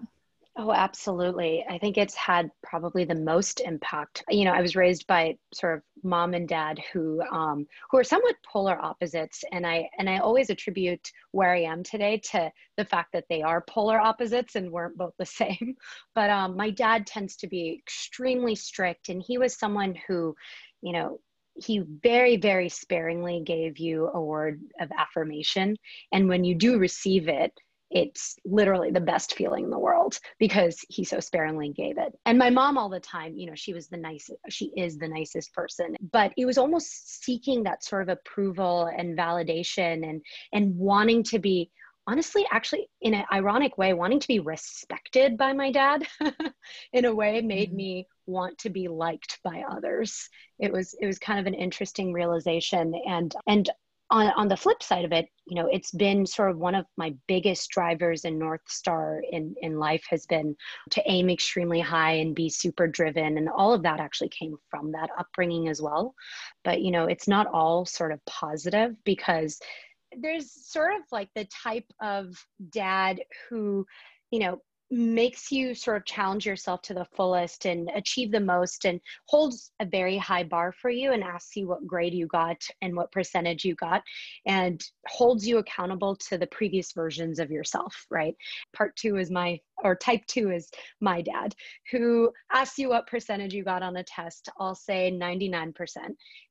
Oh, 0.56 0.70
absolutely. 0.70 1.64
I 1.68 1.78
think 1.78 1.98
it's 1.98 2.14
had 2.14 2.48
probably 2.62 3.04
the 3.04 3.16
most 3.16 3.58
impact. 3.58 4.22
You 4.28 4.44
know, 4.44 4.52
I 4.52 4.60
was 4.60 4.76
raised 4.76 5.04
by 5.08 5.36
sort 5.52 5.78
of 5.78 5.82
mom 6.04 6.32
and 6.32 6.48
dad 6.48 6.78
who 6.92 7.20
um, 7.32 7.66
who 7.90 7.98
are 7.98 8.04
somewhat 8.04 8.36
polar 8.46 8.80
opposites, 8.80 9.42
and 9.50 9.66
I 9.66 9.88
and 9.98 10.08
I 10.08 10.18
always 10.18 10.50
attribute 10.50 11.10
where 11.32 11.52
I 11.52 11.62
am 11.62 11.82
today 11.82 12.18
to 12.30 12.52
the 12.76 12.84
fact 12.84 13.12
that 13.14 13.24
they 13.28 13.42
are 13.42 13.64
polar 13.68 13.98
opposites 13.98 14.54
and 14.54 14.70
weren't 14.70 14.96
both 14.96 15.14
the 15.18 15.26
same. 15.40 15.74
But 16.14 16.30
um, 16.30 16.56
my 16.56 16.70
dad 16.70 17.04
tends 17.04 17.34
to 17.38 17.48
be 17.48 17.76
extremely 17.76 18.54
strict, 18.54 19.08
and 19.08 19.20
he 19.26 19.38
was 19.38 19.58
someone 19.58 19.96
who, 20.06 20.36
you 20.82 20.92
know, 20.92 21.18
he 21.56 21.82
very 22.00 22.36
very 22.36 22.68
sparingly 22.68 23.42
gave 23.44 23.78
you 23.78 24.08
a 24.14 24.20
word 24.20 24.60
of 24.78 24.88
affirmation, 24.96 25.76
and 26.12 26.28
when 26.28 26.44
you 26.44 26.54
do 26.54 26.78
receive 26.78 27.26
it 27.26 27.52
it's 27.94 28.36
literally 28.44 28.90
the 28.90 29.00
best 29.00 29.34
feeling 29.34 29.64
in 29.64 29.70
the 29.70 29.78
world 29.78 30.18
because 30.40 30.84
he 30.88 31.04
so 31.04 31.20
sparingly 31.20 31.70
gave 31.70 31.96
it. 31.96 32.12
And 32.26 32.36
my 32.36 32.50
mom 32.50 32.76
all 32.76 32.88
the 32.88 32.98
time, 32.98 33.36
you 33.36 33.46
know, 33.46 33.54
she 33.54 33.72
was 33.72 33.88
the 33.88 33.96
nicest, 33.96 34.38
she 34.50 34.72
is 34.76 34.98
the 34.98 35.08
nicest 35.08 35.54
person, 35.54 35.96
but 36.12 36.32
it 36.36 36.44
was 36.44 36.58
almost 36.58 37.22
seeking 37.22 37.62
that 37.62 37.84
sort 37.84 38.02
of 38.02 38.08
approval 38.08 38.86
and 38.86 39.16
validation 39.16 40.08
and 40.08 40.20
and 40.52 40.76
wanting 40.76 41.22
to 41.22 41.38
be 41.38 41.70
honestly 42.06 42.44
actually 42.52 42.86
in 43.00 43.14
an 43.14 43.24
ironic 43.32 43.78
way 43.78 43.94
wanting 43.94 44.20
to 44.20 44.28
be 44.28 44.38
respected 44.38 45.38
by 45.38 45.52
my 45.52 45.70
dad 45.72 46.06
in 46.92 47.06
a 47.06 47.14
way 47.14 47.40
made 47.40 47.68
mm-hmm. 47.68 47.76
me 47.76 48.06
want 48.26 48.56
to 48.58 48.68
be 48.68 48.88
liked 48.88 49.38
by 49.42 49.64
others 49.70 50.28
it 50.58 50.70
was 50.70 50.94
it 51.00 51.06
was 51.06 51.18
kind 51.18 51.40
of 51.40 51.46
an 51.46 51.54
interesting 51.54 52.12
realization 52.12 52.94
and 53.06 53.34
and 53.46 53.70
on, 54.10 54.28
on 54.36 54.48
the 54.48 54.56
flip 54.56 54.82
side 54.82 55.04
of 55.04 55.12
it, 55.12 55.28
you 55.46 55.56
know, 55.56 55.68
it's 55.70 55.90
been 55.90 56.26
sort 56.26 56.50
of 56.50 56.58
one 56.58 56.74
of 56.74 56.86
my 56.96 57.14
biggest 57.26 57.70
drivers 57.70 58.24
and 58.24 58.38
North 58.38 58.60
Star 58.68 59.22
in, 59.30 59.54
in 59.62 59.78
life 59.78 60.04
has 60.10 60.26
been 60.26 60.54
to 60.90 61.02
aim 61.06 61.30
extremely 61.30 61.80
high 61.80 62.12
and 62.12 62.34
be 62.34 62.48
super 62.48 62.86
driven. 62.86 63.38
And 63.38 63.48
all 63.48 63.72
of 63.72 63.82
that 63.82 64.00
actually 64.00 64.28
came 64.28 64.56
from 64.70 64.92
that 64.92 65.10
upbringing 65.18 65.68
as 65.68 65.80
well. 65.80 66.14
But, 66.64 66.82
you 66.82 66.90
know, 66.90 67.06
it's 67.06 67.28
not 67.28 67.46
all 67.46 67.86
sort 67.86 68.12
of 68.12 68.24
positive 68.26 68.94
because 69.04 69.58
there's 70.20 70.52
sort 70.52 70.94
of 70.94 71.02
like 71.10 71.30
the 71.34 71.46
type 71.62 71.90
of 72.00 72.34
dad 72.70 73.20
who, 73.48 73.86
you 74.30 74.38
know, 74.38 74.60
makes 74.90 75.50
you 75.50 75.74
sort 75.74 75.96
of 75.96 76.04
challenge 76.04 76.46
yourself 76.46 76.82
to 76.82 76.94
the 76.94 77.06
fullest 77.16 77.64
and 77.64 77.90
achieve 77.94 78.30
the 78.30 78.40
most 78.40 78.84
and 78.84 79.00
holds 79.28 79.72
a 79.80 79.86
very 79.86 80.16
high 80.16 80.42
bar 80.42 80.72
for 80.72 80.90
you 80.90 81.12
and 81.12 81.24
asks 81.24 81.56
you 81.56 81.66
what 81.68 81.86
grade 81.86 82.14
you 82.14 82.26
got 82.26 82.62
and 82.82 82.94
what 82.94 83.10
percentage 83.10 83.64
you 83.64 83.74
got 83.76 84.02
and 84.46 84.84
holds 85.08 85.46
you 85.46 85.58
accountable 85.58 86.14
to 86.16 86.38
the 86.38 86.46
previous 86.48 86.92
versions 86.92 87.38
of 87.38 87.50
yourself 87.50 88.06
right? 88.10 88.34
Part 88.74 88.94
two 88.96 89.16
is 89.16 89.30
my 89.30 89.58
or 89.82 89.94
type 89.94 90.24
two 90.26 90.50
is 90.50 90.70
my 91.00 91.20
dad 91.20 91.54
who 91.90 92.30
asks 92.52 92.78
you 92.78 92.88
what 92.88 93.06
percentage 93.06 93.54
you 93.54 93.64
got 93.64 93.82
on 93.82 93.96
a 93.96 94.04
test 94.04 94.48
i'll 94.58 94.74
say 94.74 95.10
99% 95.10 95.72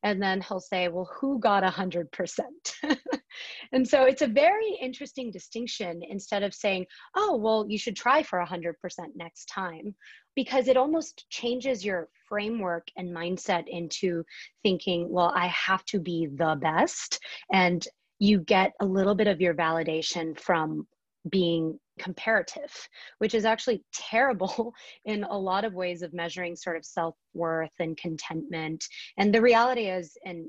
and 0.04 0.22
then 0.22 0.42
he'll 0.42 0.60
say 0.60 0.88
well 0.88 1.10
who 1.20 1.40
got 1.40 1.64
100% 1.64 2.08
and 3.72 3.88
so 3.88 4.04
it's 4.04 4.22
a 4.22 4.28
very 4.28 4.78
interesting 4.82 5.32
distinction 5.32 6.02
instead 6.10 6.44
of 6.44 6.54
saying, 6.54 6.86
oh, 7.16 7.36
well, 7.36 7.66
you 7.68 7.78
should 7.78 7.96
try 7.96 8.24
for 8.24 8.44
100% 8.44 8.74
next 9.16 9.46
time, 9.46 9.96
because 10.36 10.68
it 10.68 10.78
almost 10.78 11.30
changes 11.30 11.86
your 11.86 12.10
framework 12.28 12.88
and 12.98 13.16
mindset 13.16 13.66
into 13.68 14.24
thinking, 14.64 15.10
well, 15.10 15.32
I 15.36 15.48
have 15.48 15.86
to 15.86 16.00
be 16.00 16.28
the 16.28 16.58
best. 16.60 17.20
And 17.52 17.86
you 18.20 18.40
get 18.40 18.74
a 18.80 18.86
little 18.86 19.16
bit 19.16 19.28
of 19.28 19.42
your 19.42 19.54
validation 19.54 20.40
from 20.40 20.88
being 21.30 21.80
comparative, 22.00 22.72
which 23.20 23.34
is 23.34 23.46
actually 23.46 23.84
terrible 23.94 24.74
in 25.06 25.24
a 25.24 25.38
lot 25.38 25.66
of 25.66 25.74
ways 25.74 26.02
of 26.02 26.14
measuring 26.14 26.56
sort 26.56 26.78
of 26.78 26.86
self 26.86 27.16
worth 27.34 27.74
and 27.80 27.98
contentment. 27.98 28.84
And 29.18 29.34
the 29.34 29.42
reality 29.42 29.88
is, 29.88 30.18
and 30.26 30.46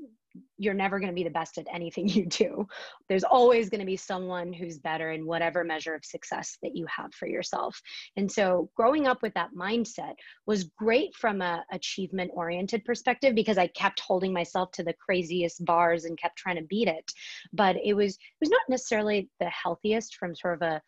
you're 0.57 0.73
never 0.73 0.99
going 0.99 1.09
to 1.09 1.15
be 1.15 1.23
the 1.23 1.29
best 1.29 1.57
at 1.57 1.67
anything 1.71 2.07
you 2.09 2.25
do. 2.25 2.67
There's 3.09 3.23
always 3.23 3.69
going 3.69 3.79
to 3.79 3.85
be 3.85 3.97
someone 3.97 4.53
who's 4.53 4.77
better 4.77 5.11
in 5.11 5.25
whatever 5.25 5.63
measure 5.63 5.93
of 5.93 6.05
success 6.05 6.57
that 6.63 6.75
you 6.75 6.85
have 6.87 7.13
for 7.13 7.27
yourself. 7.27 7.79
And 8.15 8.31
so 8.31 8.69
growing 8.75 9.07
up 9.07 9.21
with 9.21 9.33
that 9.33 9.53
mindset 9.57 10.13
was 10.45 10.65
great 10.77 11.15
from 11.15 11.41
a 11.41 11.63
achievement 11.71 12.31
oriented 12.33 12.85
perspective 12.85 13.35
because 13.35 13.57
I 13.57 13.67
kept 13.67 13.99
holding 13.99 14.33
myself 14.33 14.71
to 14.73 14.83
the 14.83 14.95
craziest 14.99 15.63
bars 15.65 16.05
and 16.05 16.17
kept 16.17 16.37
trying 16.37 16.57
to 16.57 16.63
beat 16.63 16.87
it. 16.87 17.11
But 17.53 17.75
it 17.83 17.93
was 17.93 18.15
it 18.15 18.41
was 18.41 18.49
not 18.49 18.61
necessarily 18.69 19.29
the 19.39 19.49
healthiest 19.49 20.15
from 20.15 20.35
sort 20.35 20.55
of 20.55 20.61
a 20.61 20.81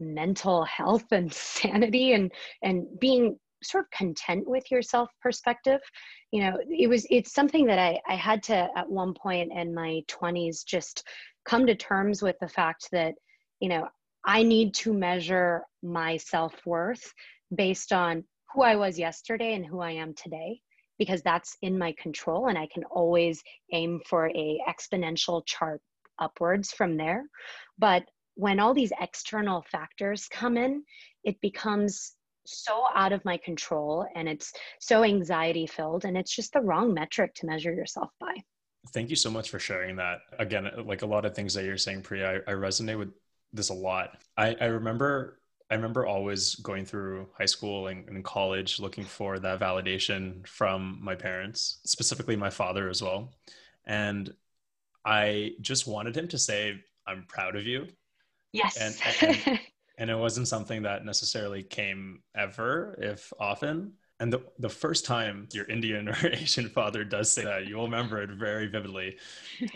mental 0.00 0.64
health 0.64 1.06
and 1.12 1.32
sanity 1.32 2.12
and 2.12 2.32
and 2.62 2.86
being 2.98 3.38
sort 3.64 3.84
of 3.84 3.90
content 3.90 4.48
with 4.48 4.70
yourself 4.70 5.10
perspective 5.20 5.80
you 6.30 6.40
know 6.42 6.56
it 6.68 6.88
was 6.88 7.06
it's 7.10 7.32
something 7.32 7.66
that 7.66 7.78
i 7.78 7.98
i 8.08 8.14
had 8.14 8.42
to 8.42 8.68
at 8.76 8.88
one 8.88 9.14
point 9.14 9.50
in 9.52 9.74
my 9.74 10.02
20s 10.08 10.64
just 10.64 11.06
come 11.44 11.66
to 11.66 11.74
terms 11.74 12.22
with 12.22 12.36
the 12.40 12.48
fact 12.48 12.88
that 12.92 13.14
you 13.60 13.68
know 13.68 13.86
i 14.24 14.42
need 14.42 14.74
to 14.74 14.92
measure 14.92 15.62
my 15.82 16.16
self-worth 16.16 17.12
based 17.54 17.92
on 17.92 18.24
who 18.52 18.62
i 18.62 18.76
was 18.76 18.98
yesterday 18.98 19.54
and 19.54 19.66
who 19.66 19.80
i 19.80 19.90
am 19.90 20.14
today 20.14 20.60
because 20.98 21.22
that's 21.22 21.56
in 21.62 21.78
my 21.78 21.94
control 22.00 22.48
and 22.48 22.58
i 22.58 22.68
can 22.72 22.84
always 22.84 23.42
aim 23.72 24.00
for 24.08 24.28
a 24.28 24.60
exponential 24.68 25.42
chart 25.46 25.80
upwards 26.18 26.72
from 26.72 26.96
there. 26.96 27.24
But 27.78 28.04
when 28.36 28.60
all 28.60 28.74
these 28.74 28.92
external 29.00 29.64
factors 29.70 30.26
come 30.28 30.56
in 30.56 30.82
it 31.22 31.40
becomes 31.40 32.14
so 32.46 32.84
out 32.94 33.12
of 33.12 33.24
my 33.24 33.36
control 33.36 34.06
and 34.14 34.28
it's 34.28 34.52
so 34.80 35.02
anxiety 35.02 35.66
filled 35.66 36.04
and 36.04 36.16
it's 36.16 36.34
just 36.34 36.52
the 36.52 36.60
wrong 36.60 36.92
metric 36.92 37.34
to 37.36 37.46
measure 37.46 37.72
yourself 37.72 38.10
by. 38.20 38.34
Thank 38.92 39.10
you 39.10 39.16
so 39.16 39.30
much 39.30 39.50
for 39.50 39.58
sharing 39.58 39.96
that. 39.96 40.20
Again, 40.38 40.70
like 40.84 41.02
a 41.02 41.06
lot 41.06 41.24
of 41.24 41.34
things 41.34 41.54
that 41.54 41.64
you're 41.64 41.78
saying, 41.78 42.02
Priya, 42.02 42.42
I, 42.46 42.52
I 42.52 42.54
resonate 42.54 42.98
with 42.98 43.12
this 43.52 43.70
a 43.70 43.74
lot. 43.74 44.18
I, 44.36 44.56
I 44.60 44.66
remember 44.66 45.40
I 45.70 45.76
remember 45.76 46.06
always 46.06 46.56
going 46.56 46.84
through 46.84 47.26
high 47.38 47.46
school 47.46 47.86
and, 47.86 48.06
and, 48.08 48.22
college 48.22 48.78
looking 48.78 49.04
for 49.04 49.38
that 49.38 49.58
validation 49.58 50.46
from 50.46 50.98
my 51.00 51.14
parents, 51.14 51.80
specifically 51.86 52.36
my 52.36 52.50
father 52.50 52.90
as 52.90 53.02
well. 53.02 53.32
And 53.86 54.32
I 55.06 55.52
just 55.62 55.86
wanted 55.86 56.16
him 56.16 56.28
to 56.28 56.38
say, 56.38 56.80
I'm 57.06 57.24
proud 57.26 57.56
of 57.56 57.66
you. 57.66 57.86
Yes. 58.52 58.76
And, 58.76 59.46
and, 59.48 59.60
and 59.98 60.10
it 60.10 60.16
wasn't 60.16 60.48
something 60.48 60.82
that 60.82 61.04
necessarily 61.04 61.62
came 61.62 62.22
ever 62.36 62.98
if 63.00 63.32
often. 63.38 63.92
And 64.20 64.32
the, 64.32 64.42
the 64.58 64.68
first 64.68 65.04
time 65.04 65.48
your 65.52 65.66
indian 65.66 66.08
or 66.08 66.16
asian 66.22 66.68
father 66.68 67.04
does 67.04 67.30
say 67.30 67.44
that 67.44 67.66
you'll 67.66 67.84
remember 67.84 68.22
it 68.22 68.30
very 68.30 68.66
vividly. 68.66 69.18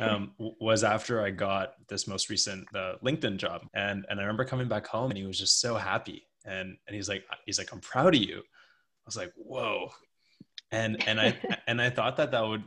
Um, 0.01 0.33
was 0.39 0.85
after 0.85 1.23
i 1.23 1.31
got 1.31 1.75
this 1.89 2.07
most 2.07 2.31
recent 2.31 2.67
uh, 2.75 2.95
linkedin 3.05 3.37
job. 3.37 3.63
And 3.75 4.07
and 4.09 4.21
i 4.21 4.23
remember 4.23 4.45
coming 4.45 4.69
back 4.69 4.87
home 4.87 5.11
and 5.11 5.19
he 5.19 5.27
was 5.27 5.39
just 5.39 5.61
so 5.61 5.77
happy. 5.77 6.27
And 6.45 6.77
and 6.87 6.95
he's 6.95 7.09
like 7.09 7.25
he's 7.47 7.59
like 7.59 7.73
i'm 7.73 7.81
proud 7.81 8.15
of 8.15 8.21
you. 8.21 8.39
I 8.39 9.07
was 9.07 9.17
like 9.17 9.33
whoa. 9.37 9.91
And 10.71 11.03
and 11.09 11.21
i 11.21 11.37
and 11.67 11.81
i 11.81 11.91
thought 11.91 12.17
that 12.17 12.31
that 12.31 12.47
would 12.47 12.65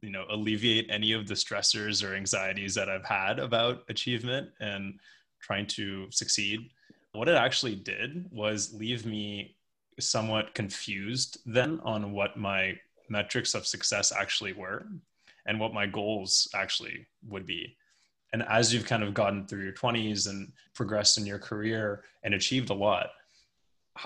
you 0.00 0.10
know 0.10 0.24
alleviate 0.30 0.86
any 0.90 1.12
of 1.12 1.26
the 1.26 1.34
stressors 1.34 2.08
or 2.08 2.14
anxieties 2.14 2.72
that 2.72 2.88
i've 2.88 3.04
had 3.04 3.40
about 3.40 3.82
achievement 3.88 4.48
and 4.60 5.00
trying 5.40 5.66
to 5.66 6.06
succeed 6.12 6.70
what 7.12 7.28
it 7.28 7.36
actually 7.36 7.74
did 7.74 8.26
was 8.30 8.74
leave 8.74 9.06
me 9.06 9.56
somewhat 10.00 10.54
confused 10.54 11.38
then 11.46 11.80
on 11.84 12.12
what 12.12 12.36
my 12.36 12.78
metrics 13.08 13.54
of 13.54 13.66
success 13.66 14.12
actually 14.12 14.52
were 14.52 14.86
and 15.46 15.58
what 15.58 15.74
my 15.74 15.86
goals 15.86 16.48
actually 16.54 17.06
would 17.28 17.46
be. 17.46 17.76
And 18.32 18.42
as 18.42 18.72
you've 18.72 18.86
kind 18.86 19.02
of 19.02 19.14
gotten 19.14 19.46
through 19.46 19.64
your 19.64 19.72
20s 19.72 20.28
and 20.28 20.52
progressed 20.74 21.16
in 21.16 21.24
your 21.24 21.38
career 21.38 22.04
and 22.22 22.34
achieved 22.34 22.70
a 22.70 22.74
lot, 22.74 23.10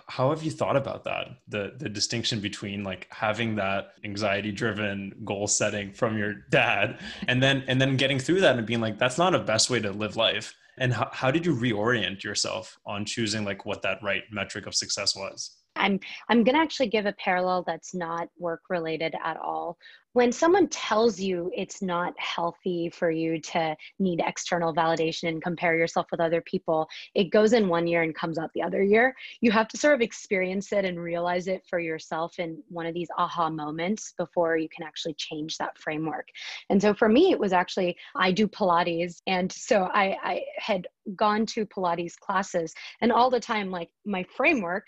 how 0.07 0.31
have 0.31 0.43
you 0.43 0.51
thought 0.51 0.77
about 0.77 1.05
that? 1.05 1.29
The 1.49 1.75
the 1.77 1.89
distinction 1.89 2.41
between 2.41 2.83
like 2.83 3.07
having 3.11 3.57
that 3.57 3.93
anxiety 4.05 4.51
driven 4.51 5.15
goal 5.25 5.47
setting 5.47 5.93
from 5.93 6.17
your 6.17 6.33
dad 6.51 6.99
and 7.29 7.43
then 7.43 7.65
and 7.67 7.79
then 7.79 7.99
getting 7.99 8.19
through 8.19 8.41
that 8.41 8.57
and 8.57 8.67
being 8.67 8.81
like 8.81 8.99
that's 8.99 9.19
not 9.19 9.35
a 9.35 9.39
best 9.39 9.69
way 9.69 9.81
to 9.81 9.93
live 9.93 10.17
life 10.17 10.55
and 10.79 10.93
how, 10.93 11.09
how 11.13 11.31
did 11.31 11.45
you 11.45 11.55
reorient 11.55 12.23
yourself 12.23 12.79
on 12.87 13.05
choosing 13.05 13.45
like 13.45 13.67
what 13.67 13.83
that 13.83 14.03
right 14.03 14.23
metric 14.31 14.67
of 14.67 14.75
success 14.75 15.15
was 15.15 15.62
I'm 15.77 16.01
I'm 16.29 16.45
going 16.45 16.55
to 16.55 16.61
actually 16.61 16.89
give 16.89 17.07
a 17.07 17.13
parallel 17.13 17.65
that's 17.67 17.95
not 17.95 18.29
work 18.39 18.63
related 18.71 19.15
at 19.25 19.37
all. 19.37 19.79
When 20.15 20.31
someone 20.31 20.69
tells 20.69 21.19
you 21.19 21.51
it's 21.57 21.81
not 21.81 22.13
healthy 22.19 22.91
for 22.91 23.11
you 23.11 23.41
to 23.41 23.75
need 23.99 24.23
external 24.25 24.75
validation 24.75 25.29
and 25.29 25.43
compare 25.43 25.75
yourself 25.75 26.07
with 26.11 26.21
other 26.21 26.43
people, 26.43 26.87
it 27.15 27.31
goes 27.31 27.55
in 27.55 27.67
one 27.67 27.87
year 27.87 28.03
and 28.03 28.15
comes 28.15 28.37
out 28.37 28.51
the 28.55 28.63
other 28.63 28.83
year. 28.83 29.15
You 29.41 29.51
have 29.53 29.69
to 29.69 29.79
sort 29.79 29.95
of 29.95 30.03
experience 30.03 30.71
it 30.73 30.85
and 30.85 31.01
realize 31.01 31.49
it 31.49 31.65
for 31.69 31.79
yourself 31.79 32.39
in 32.39 32.63
one 32.69 32.85
of 32.85 32.93
these 32.93 33.09
aha 33.17 33.49
moments 33.49 34.13
before 34.19 34.59
you 34.59 34.69
can 34.69 34.85
actually 34.85 35.15
change 35.15 35.57
that 35.57 35.79
framework. 35.79 36.29
And 36.69 36.81
so 36.81 36.93
for 36.93 37.09
me, 37.09 37.31
it 37.33 37.39
was 37.39 37.55
actually 37.55 37.97
I 38.15 38.33
do 38.33 38.47
Pilates. 38.47 39.23
And 39.27 39.51
so 39.51 39.85
I, 39.95 40.17
I 40.23 40.43
had 40.59 40.87
gone 41.17 41.47
to 41.47 41.65
Pilates 41.65 42.19
classes 42.19 42.75
and 43.01 43.11
all 43.11 43.31
the 43.31 43.41
time, 43.41 43.71
like 43.71 43.89
my 44.05 44.25
framework 44.37 44.85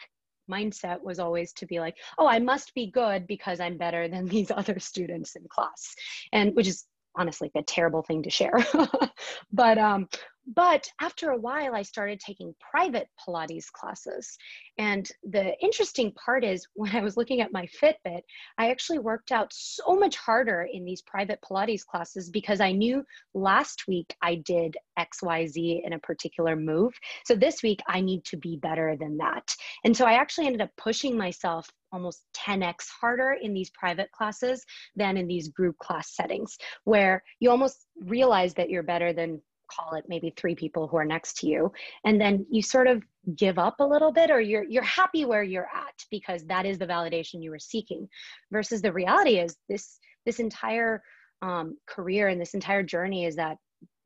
mindset 0.50 1.02
was 1.02 1.18
always 1.18 1.52
to 1.54 1.66
be 1.66 1.80
like, 1.80 1.96
oh, 2.18 2.26
I 2.26 2.38
must 2.38 2.74
be 2.74 2.90
good 2.90 3.26
because 3.26 3.60
I'm 3.60 3.78
better 3.78 4.08
than 4.08 4.26
these 4.28 4.50
other 4.50 4.78
students 4.78 5.36
in 5.36 5.42
class. 5.48 5.94
And 6.32 6.54
which 6.54 6.68
is 6.68 6.84
honestly 7.16 7.50
a 7.54 7.62
terrible 7.62 8.02
thing 8.02 8.22
to 8.22 8.30
share. 8.30 8.58
but 9.52 9.78
um, 9.78 10.08
but 10.46 10.88
after 11.00 11.30
a 11.30 11.38
while, 11.38 11.74
I 11.74 11.82
started 11.82 12.20
taking 12.20 12.54
private 12.60 13.08
Pilates 13.20 13.70
classes. 13.70 14.36
And 14.78 15.08
the 15.22 15.58
interesting 15.60 16.12
part 16.12 16.44
is 16.44 16.66
when 16.74 16.94
I 16.94 17.00
was 17.00 17.16
looking 17.16 17.40
at 17.40 17.52
my 17.52 17.66
Fitbit, 17.80 18.22
I 18.58 18.70
actually 18.70 18.98
worked 18.98 19.32
out 19.32 19.52
so 19.52 19.96
much 19.96 20.16
harder 20.16 20.68
in 20.70 20.84
these 20.84 21.02
private 21.02 21.40
Pilates 21.42 21.84
classes 21.84 22.30
because 22.30 22.60
I 22.60 22.72
knew 22.72 23.04
last 23.32 23.84
week 23.88 24.14
I 24.22 24.36
did 24.36 24.76
XYZ 24.98 25.82
in 25.84 25.94
a 25.94 25.98
particular 25.98 26.56
move. 26.56 26.92
So 27.24 27.34
this 27.34 27.62
week 27.62 27.80
I 27.88 28.00
need 28.00 28.24
to 28.26 28.36
be 28.36 28.56
better 28.56 28.96
than 28.98 29.16
that. 29.18 29.54
And 29.84 29.96
so 29.96 30.04
I 30.04 30.14
actually 30.14 30.46
ended 30.46 30.62
up 30.62 30.70
pushing 30.76 31.16
myself 31.16 31.70
almost 31.92 32.24
10x 32.36 32.88
harder 33.00 33.36
in 33.40 33.54
these 33.54 33.70
private 33.70 34.10
classes 34.10 34.64
than 34.96 35.16
in 35.16 35.28
these 35.28 35.48
group 35.48 35.78
class 35.78 36.14
settings, 36.14 36.58
where 36.82 37.22
you 37.38 37.50
almost 37.50 37.86
realize 37.96 38.52
that 38.54 38.68
you're 38.68 38.82
better 38.82 39.12
than 39.12 39.40
call 39.74 39.94
it 39.94 40.04
maybe 40.08 40.32
three 40.36 40.54
people 40.54 40.88
who 40.88 40.96
are 40.96 41.04
next 41.04 41.38
to 41.38 41.46
you. 41.46 41.72
And 42.04 42.20
then 42.20 42.46
you 42.50 42.62
sort 42.62 42.86
of 42.86 43.02
give 43.36 43.58
up 43.58 43.76
a 43.80 43.84
little 43.84 44.12
bit 44.12 44.30
or 44.30 44.40
you're 44.40 44.64
you're 44.64 44.82
happy 44.82 45.24
where 45.24 45.42
you're 45.42 45.68
at 45.74 45.94
because 46.10 46.44
that 46.44 46.66
is 46.66 46.78
the 46.78 46.86
validation 46.86 47.42
you 47.42 47.50
were 47.50 47.58
seeking 47.58 48.08
versus 48.52 48.82
the 48.82 48.92
reality 48.92 49.38
is 49.38 49.56
this 49.68 49.98
this 50.26 50.40
entire 50.40 51.02
um, 51.42 51.76
career 51.86 52.28
and 52.28 52.40
this 52.40 52.54
entire 52.54 52.82
journey 52.82 53.24
is 53.24 53.36
that 53.36 53.56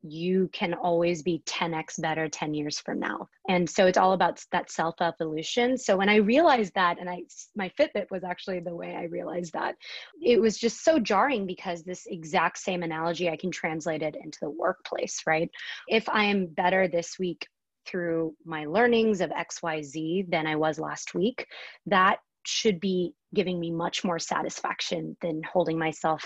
you 0.01 0.49
can 0.53 0.73
always 0.73 1.21
be 1.21 1.43
10x 1.45 2.01
better 2.01 2.29
10 2.29 2.53
years 2.53 2.79
from 2.79 2.99
now. 2.99 3.27
And 3.49 3.69
so 3.69 3.85
it's 3.85 3.97
all 3.97 4.13
about 4.13 4.43
that 4.51 4.71
self 4.71 4.95
evolution 5.01 5.77
so 5.77 5.97
when 5.97 6.09
i 6.09 6.15
realized 6.15 6.73
that 6.75 6.99
and 6.99 7.09
i 7.09 7.21
my 7.55 7.69
fitbit 7.79 8.09
was 8.11 8.23
actually 8.23 8.59
the 8.59 8.75
way 8.75 8.95
i 8.95 9.03
realized 9.03 9.53
that 9.53 9.75
it 10.21 10.39
was 10.39 10.57
just 10.57 10.83
so 10.83 10.99
jarring 10.99 11.45
because 11.45 11.83
this 11.83 12.05
exact 12.07 12.57
same 12.57 12.83
analogy 12.83 13.29
i 13.29 13.37
can 13.37 13.51
translate 13.51 14.01
it 14.01 14.15
into 14.15 14.37
the 14.41 14.49
workplace 14.49 15.21
right? 15.25 15.49
If 15.87 16.07
i 16.09 16.23
am 16.23 16.47
better 16.47 16.87
this 16.87 17.17
week 17.19 17.47
through 17.85 18.35
my 18.45 18.65
learnings 18.65 19.21
of 19.21 19.31
xyz 19.31 20.29
than 20.29 20.47
i 20.47 20.55
was 20.55 20.79
last 20.79 21.13
week 21.13 21.47
that 21.85 22.19
should 22.49 22.79
be 22.79 23.13
giving 23.33 23.59
me 23.59 23.71
much 23.71 24.03
more 24.03 24.19
satisfaction 24.19 25.15
than 25.21 25.41
holding 25.43 25.77
myself 25.77 26.23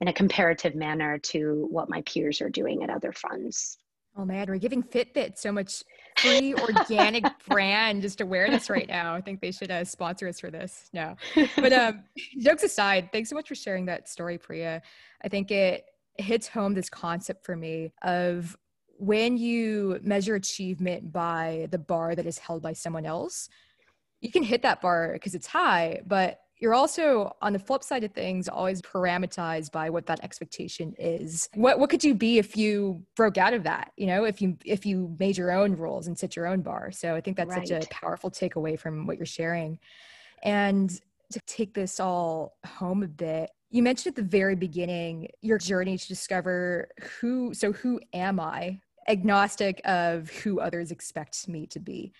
in 0.00 0.08
a 0.08 0.12
comparative 0.12 0.74
manner 0.74 1.18
to 1.18 1.66
what 1.70 1.90
my 1.90 2.02
peers 2.02 2.40
are 2.40 2.50
doing 2.50 2.82
at 2.82 2.90
other 2.90 3.12
funds. 3.12 3.78
Oh 4.16 4.24
man, 4.24 4.46
we're 4.48 4.58
giving 4.58 4.82
Fitbit 4.82 5.38
so 5.38 5.50
much 5.50 5.82
free 6.18 6.54
organic 6.54 7.24
brand 7.48 8.02
just 8.02 8.20
awareness 8.20 8.70
right 8.70 8.86
now. 8.86 9.14
I 9.14 9.20
think 9.20 9.40
they 9.40 9.50
should 9.50 9.72
uh, 9.72 9.84
sponsor 9.84 10.28
us 10.28 10.38
for 10.38 10.50
this. 10.50 10.88
No, 10.92 11.16
but 11.56 11.72
um, 11.72 12.04
jokes 12.38 12.62
aside, 12.62 13.10
thanks 13.12 13.28
so 13.28 13.34
much 13.34 13.48
for 13.48 13.56
sharing 13.56 13.86
that 13.86 14.08
story, 14.08 14.38
Priya. 14.38 14.82
I 15.24 15.28
think 15.28 15.50
it 15.50 15.84
hits 16.18 16.46
home 16.46 16.74
this 16.74 16.88
concept 16.88 17.44
for 17.44 17.56
me 17.56 17.92
of 18.02 18.56
when 18.98 19.36
you 19.36 19.98
measure 20.02 20.36
achievement 20.36 21.12
by 21.12 21.66
the 21.72 21.78
bar 21.78 22.14
that 22.14 22.26
is 22.26 22.38
held 22.38 22.62
by 22.62 22.72
someone 22.72 23.06
else, 23.06 23.48
you 24.24 24.30
can 24.30 24.42
hit 24.42 24.62
that 24.62 24.80
bar 24.80 25.12
because 25.12 25.34
it's 25.34 25.46
high, 25.46 26.00
but 26.06 26.40
you're 26.58 26.72
also 26.72 27.36
on 27.42 27.52
the 27.52 27.58
flip 27.58 27.82
side 27.82 28.04
of 28.04 28.12
things 28.12 28.48
always 28.48 28.80
parameterized 28.80 29.70
by 29.70 29.90
what 29.90 30.06
that 30.06 30.24
expectation 30.24 30.94
is. 30.98 31.46
What 31.54 31.78
what 31.78 31.90
could 31.90 32.02
you 32.02 32.14
be 32.14 32.38
if 32.38 32.56
you 32.56 33.04
broke 33.16 33.36
out 33.36 33.52
of 33.52 33.64
that 33.64 33.92
you 33.98 34.06
know 34.06 34.24
if 34.24 34.40
you 34.40 34.56
if 34.64 34.86
you 34.86 35.14
made 35.18 35.36
your 35.36 35.52
own 35.52 35.76
rules 35.76 36.06
and 36.06 36.18
set 36.18 36.36
your 36.36 36.46
own 36.46 36.62
bar? 36.62 36.90
So 36.90 37.14
i 37.14 37.20
think 37.20 37.36
that's 37.36 37.50
right. 37.50 37.68
such 37.68 37.84
a 37.84 37.88
powerful 37.90 38.30
takeaway 38.30 38.78
from 38.78 39.06
what 39.06 39.18
you're 39.18 39.26
sharing. 39.26 39.78
And 40.42 40.90
to 41.32 41.40
take 41.46 41.74
this 41.74 42.00
all 42.00 42.56
home 42.64 43.02
a 43.02 43.08
bit 43.08 43.50
you 43.70 43.82
mentioned 43.82 44.12
at 44.12 44.16
the 44.16 44.30
very 44.30 44.54
beginning 44.54 45.28
your 45.42 45.58
journey 45.58 45.98
to 45.98 46.08
discover 46.08 46.88
who 47.20 47.52
so 47.52 47.72
who 47.72 48.00
am 48.14 48.40
i? 48.40 48.80
Agnostic 49.06 49.82
of 49.84 50.30
who 50.30 50.60
others 50.60 50.90
expect 50.90 51.46
me 51.46 51.66
to 51.66 51.78
be 51.78 52.14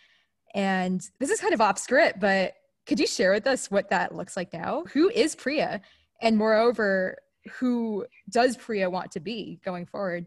and 0.54 1.06
this 1.18 1.30
is 1.30 1.40
kind 1.40 1.52
of 1.52 1.60
off 1.60 1.78
script, 1.78 2.20
but 2.20 2.54
could 2.86 3.00
you 3.00 3.06
share 3.06 3.32
with 3.32 3.46
us 3.46 3.70
what 3.70 3.90
that 3.90 4.14
looks 4.14 4.36
like 4.36 4.52
now? 4.52 4.84
Who 4.92 5.10
is 5.10 5.34
Priya? 5.34 5.80
And 6.20 6.36
moreover, 6.36 7.18
who 7.58 8.06
does 8.30 8.56
Priya 8.56 8.88
want 8.88 9.10
to 9.12 9.20
be 9.20 9.60
going 9.64 9.86
forward? 9.86 10.26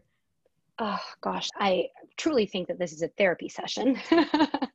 Oh 0.78 1.00
gosh, 1.20 1.48
I 1.56 1.88
truly 2.16 2.46
think 2.46 2.68
that 2.68 2.78
this 2.78 2.92
is 2.92 3.02
a 3.02 3.08
therapy 3.08 3.48
session. 3.48 3.98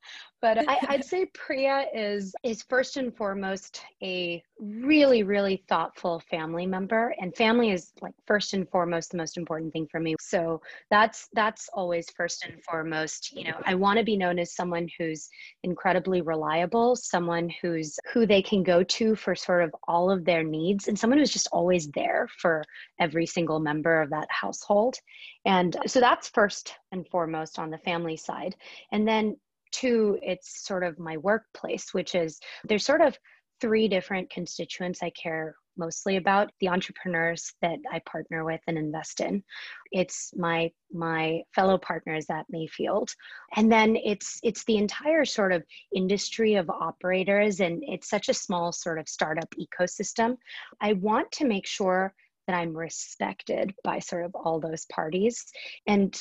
but 0.43 0.57
I, 0.67 0.77
would 0.91 1.05
say 1.05 1.25
Priya 1.33 1.85
is 1.93 2.35
is 2.43 2.63
first 2.63 2.97
and 2.97 3.15
foremost 3.15 3.81
a 4.03 4.43
really, 4.59 5.23
really 5.23 5.63
thoughtful 5.69 6.21
family 6.29 6.65
member. 6.65 7.15
And 7.19 7.35
family 7.35 7.71
is 7.71 7.91
like 8.01 8.13
first 8.27 8.53
and 8.53 8.69
foremost 8.69 9.11
the 9.11 9.17
most 9.17 9.37
important 9.37 9.71
thing 9.71 9.87
for 9.89 9.99
me. 10.01 10.15
So 10.19 10.61
that's 10.91 11.29
that's 11.33 11.69
always 11.73 12.09
first 12.11 12.45
and 12.45 12.61
foremost. 12.63 13.31
You 13.33 13.45
know, 13.45 13.57
I 13.65 13.75
want 13.75 13.99
to 13.99 14.03
be 14.03 14.17
known 14.17 14.37
as 14.37 14.53
someone 14.53 14.87
who's 14.97 15.29
incredibly 15.63 16.21
reliable, 16.21 16.97
someone 16.97 17.49
who's 17.61 17.97
who 18.11 18.25
they 18.25 18.41
can 18.41 18.63
go 18.63 18.83
to 18.83 19.15
for 19.15 19.35
sort 19.35 19.63
of 19.63 19.73
all 19.87 20.11
of 20.11 20.25
their 20.25 20.43
needs, 20.43 20.89
and 20.89 20.99
someone 20.99 21.19
who's 21.19 21.31
just 21.31 21.47
always 21.53 21.87
there 21.91 22.27
for 22.37 22.63
every 22.99 23.25
single 23.25 23.61
member 23.61 24.01
of 24.01 24.09
that 24.09 24.27
household. 24.29 24.97
And 25.45 25.75
so 25.87 25.99
that's 25.99 26.27
first 26.29 26.75
and 26.91 27.07
foremost 27.07 27.59
on 27.59 27.69
the 27.69 27.77
family 27.77 28.17
side. 28.17 28.55
And 28.91 29.07
then 29.07 29.37
two, 29.73 30.17
it's 30.21 30.65
sort 30.65 30.83
of 30.83 30.99
my 30.99 31.17
workplace, 31.17 31.93
which 31.93 32.15
is 32.15 32.39
there's 32.63 32.85
sort 32.85 33.01
of 33.01 33.17
three 33.59 33.87
different 33.87 34.29
constituents 34.29 35.03
I 35.03 35.09
care 35.11 35.55
mostly 35.77 36.17
about 36.17 36.51
the 36.59 36.67
entrepreneurs 36.67 37.53
that 37.61 37.79
I 37.91 37.99
partner 38.05 38.45
with 38.45 38.61
and 38.67 38.77
invest 38.77 39.21
in. 39.21 39.43
It's 39.91 40.31
my 40.35 40.71
my 40.91 41.41
fellow 41.55 41.77
partners 41.77 42.27
at 42.29 42.45
Mayfield. 42.49 43.09
And 43.55 43.71
then 43.71 43.95
it's 43.95 44.39
it's 44.43 44.63
the 44.65 44.77
entire 44.77 45.25
sort 45.25 45.51
of 45.51 45.63
industry 45.93 46.55
of 46.55 46.69
operators 46.69 47.59
and 47.59 47.83
it's 47.87 48.09
such 48.09 48.29
a 48.29 48.33
small 48.33 48.71
sort 48.71 48.99
of 48.99 49.09
startup 49.09 49.49
ecosystem. 49.59 50.37
I 50.79 50.93
want 50.93 51.31
to 51.33 51.45
make 51.45 51.65
sure 51.65 52.13
that 52.47 52.55
I'm 52.55 52.75
respected 52.75 53.73
by 53.83 53.99
sort 53.99 54.25
of 54.25 54.35
all 54.35 54.59
those 54.59 54.85
parties. 54.85 55.45
And 55.87 56.13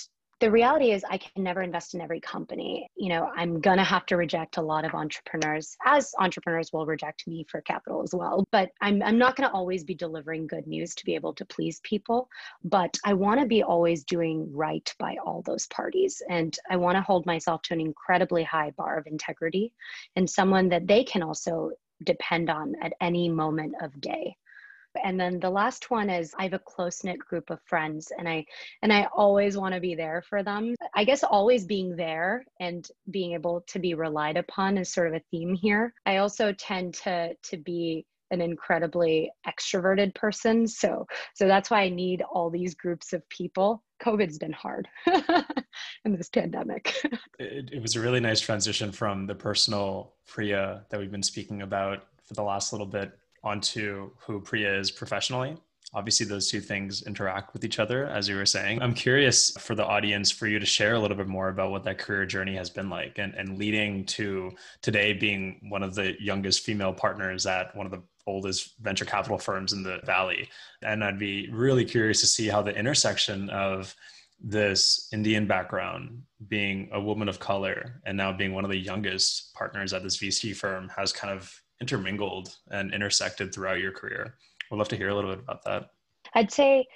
the 0.43 0.51
reality 0.51 0.91
is 0.91 1.05
I 1.09 1.19
can 1.19 1.45
never 1.45 1.63
invest 1.63 1.95
in 1.95 2.01
every 2.01 2.19
company. 2.19 2.91
You 2.97 3.11
know, 3.11 3.31
I'm 3.37 3.61
going 3.61 3.77
to 3.77 3.85
have 3.85 4.07
to 4.07 4.17
reject 4.17 4.57
a 4.57 4.61
lot 4.61 4.85
of 4.85 4.93
entrepreneurs 4.93 5.77
as 5.87 6.13
entrepreneurs 6.19 6.73
will 6.73 6.85
reject 6.85 7.29
me 7.29 7.47
for 7.49 7.61
capital 7.61 8.03
as 8.03 8.13
well. 8.13 8.43
But 8.51 8.73
I'm, 8.81 9.05
I'm 9.05 9.19
not 9.19 9.37
going 9.37 9.49
to 9.49 9.55
always 9.55 9.85
be 9.85 9.95
delivering 9.95 10.49
good 10.49 10.67
news 10.67 10.97
to 10.97 11.05
be 11.05 11.15
able 11.15 11.33
to 11.35 11.45
please 11.45 11.81
people. 11.85 12.29
But 12.65 12.99
I 13.05 13.13
want 13.13 13.39
to 13.39 13.47
be 13.47 13.63
always 13.63 14.03
doing 14.03 14.53
right 14.53 14.93
by 14.99 15.17
all 15.25 15.43
those 15.47 15.69
parties. 15.69 16.21
And 16.29 16.59
I 16.69 16.77
want 16.77 16.97
to 16.97 17.03
hold 17.03 17.25
myself 17.25 17.63
to 17.63 17.75
an 17.75 17.81
incredibly 17.81 18.43
high 18.43 18.73
bar 18.73 18.99
of 18.99 19.07
integrity 19.07 19.73
and 20.17 20.29
someone 20.29 20.69
that 20.71 20.89
they 20.89 21.05
can 21.05 21.23
also 21.23 21.71
depend 22.03 22.51
on 22.51 22.75
at 22.83 22.95
any 23.01 23.29
moment 23.29 23.77
of 23.81 24.01
day 24.01 24.37
and 25.03 25.19
then 25.19 25.41
the 25.41 25.51
last 25.51 25.91
one 25.91 26.11
is 26.11 26.35
i 26.39 26.45
have 26.45 26.53
a 26.53 26.59
close 26.59 27.05
knit 27.05 27.19
group 27.19 27.51
of 27.51 27.59
friends 27.67 28.13
and 28.19 28.29
i 28.29 28.45
and 28.83 28.93
i 28.93 29.07
always 29.15 29.57
want 29.57 29.75
to 29.75 29.81
be 29.81 29.95
there 29.95 30.23
for 30.29 30.43
them. 30.43 30.75
I 30.95 31.05
guess 31.05 31.23
always 31.23 31.65
being 31.65 31.97
there 31.97 32.45
and 32.61 32.87
being 33.11 33.33
able 33.33 33.63
to 33.69 33.79
be 33.79 33.95
relied 33.95 34.37
upon 34.37 34.79
is 34.79 34.93
sort 34.93 35.09
of 35.09 35.15
a 35.15 35.23
theme 35.31 35.55
here. 35.55 35.95
I 36.07 36.19
also 36.19 36.53
tend 36.53 36.95
to 36.95 37.35
to 37.35 37.57
be 37.57 38.07
an 38.31 38.41
incredibly 38.41 39.31
extroverted 39.47 40.15
person 40.15 40.67
so 40.67 41.07
so 41.35 41.47
that's 41.47 41.71
why 41.71 41.83
i 41.83 41.91
need 41.91 42.23
all 42.23 42.49
these 42.49 42.75
groups 42.75 43.13
of 43.13 43.29
people. 43.29 43.83
Covid's 44.01 44.39
been 44.39 44.53
hard 44.53 44.89
in 46.05 46.17
this 46.17 46.29
pandemic. 46.29 46.95
It, 47.39 47.71
it 47.73 47.83
was 47.83 47.97
a 47.97 48.01
really 48.01 48.21
nice 48.21 48.41
transition 48.41 48.93
from 48.93 49.27
the 49.27 49.35
personal 49.35 50.15
priya 50.29 50.85
that 50.91 51.01
we've 51.01 51.11
been 51.11 51.23
speaking 51.25 51.63
about 51.63 52.05
for 52.23 52.35
the 52.35 52.43
last 52.43 52.73
little 52.73 52.87
bit 52.87 53.19
onto 53.45 54.11
who 54.19 54.41
Priya 54.41 54.79
is 54.79 54.91
professionally. 54.91 55.57
obviously 55.95 56.25
those 56.27 56.51
two 56.51 56.61
things 56.61 57.03
interact 57.03 57.53
with 57.53 57.65
each 57.65 57.79
other 57.79 58.07
as 58.07 58.29
you 58.29 58.37
were 58.37 58.47
saying 58.47 58.81
i'm 58.81 58.95
curious 58.95 59.51
for 59.59 59.75
the 59.75 59.85
audience 59.85 60.31
for 60.31 60.47
you 60.47 60.59
to 60.59 60.67
share 60.67 60.95
a 60.95 60.99
little 60.99 61.17
bit 61.17 61.27
more 61.27 61.49
about 61.49 61.71
what 61.71 61.85
that 61.85 61.99
career 61.99 62.25
journey 62.25 62.55
has 62.57 62.71
been 62.71 62.89
like 62.89 63.19
and, 63.19 63.35
and 63.35 63.59
leading 63.59 64.05
to 64.07 64.51
today 64.81 65.13
being 65.13 65.61
one 65.69 65.83
of 65.83 65.95
the 65.95 66.15
youngest 66.21 66.65
female 66.65 66.95
partners 66.95 67.45
at 67.47 67.75
one 67.77 67.85
of 67.85 67.93
the 67.93 68.03
oldest 68.27 68.75
venture 68.81 69.05
capital 69.05 69.39
firms 69.39 69.73
in 69.73 69.83
the 69.83 69.99
valley 70.05 70.49
and 70.83 71.05
i'd 71.05 71.19
be 71.19 71.49
really 71.51 71.85
curious 71.85 72.21
to 72.21 72.27
see 72.27 72.49
how 72.49 72.63
the 72.63 72.75
intersection 72.75 73.51
of 73.51 73.95
this 74.45 75.09
indian 75.13 75.47
background 75.47 76.23
being 76.49 76.89
a 76.93 77.01
woman 77.01 77.29
of 77.29 77.39
color 77.39 78.01
and 78.07 78.17
now 78.17 78.33
being 78.33 78.55
one 78.55 78.65
of 78.65 78.71
the 78.71 78.79
youngest 78.79 79.53
partners 79.55 79.93
at 79.93 80.03
this 80.03 80.19
vc 80.19 80.57
firm 80.57 80.89
has 80.97 81.13
kind 81.13 81.33
of 81.37 81.53
intermingled 81.83 82.57
and 82.71 82.95
intersected 82.95 83.53
throughout 83.53 83.81
your 83.81 83.91
career 83.91 84.37
would 84.71 84.79
love 84.79 84.89
to 84.89 84.97
hear 84.97 85.09
a 85.09 85.15
little 85.15 85.35
bit 85.35 85.41
about 85.41 85.65
that. 85.65 85.91
I'd 86.35 86.53
say 86.53 86.87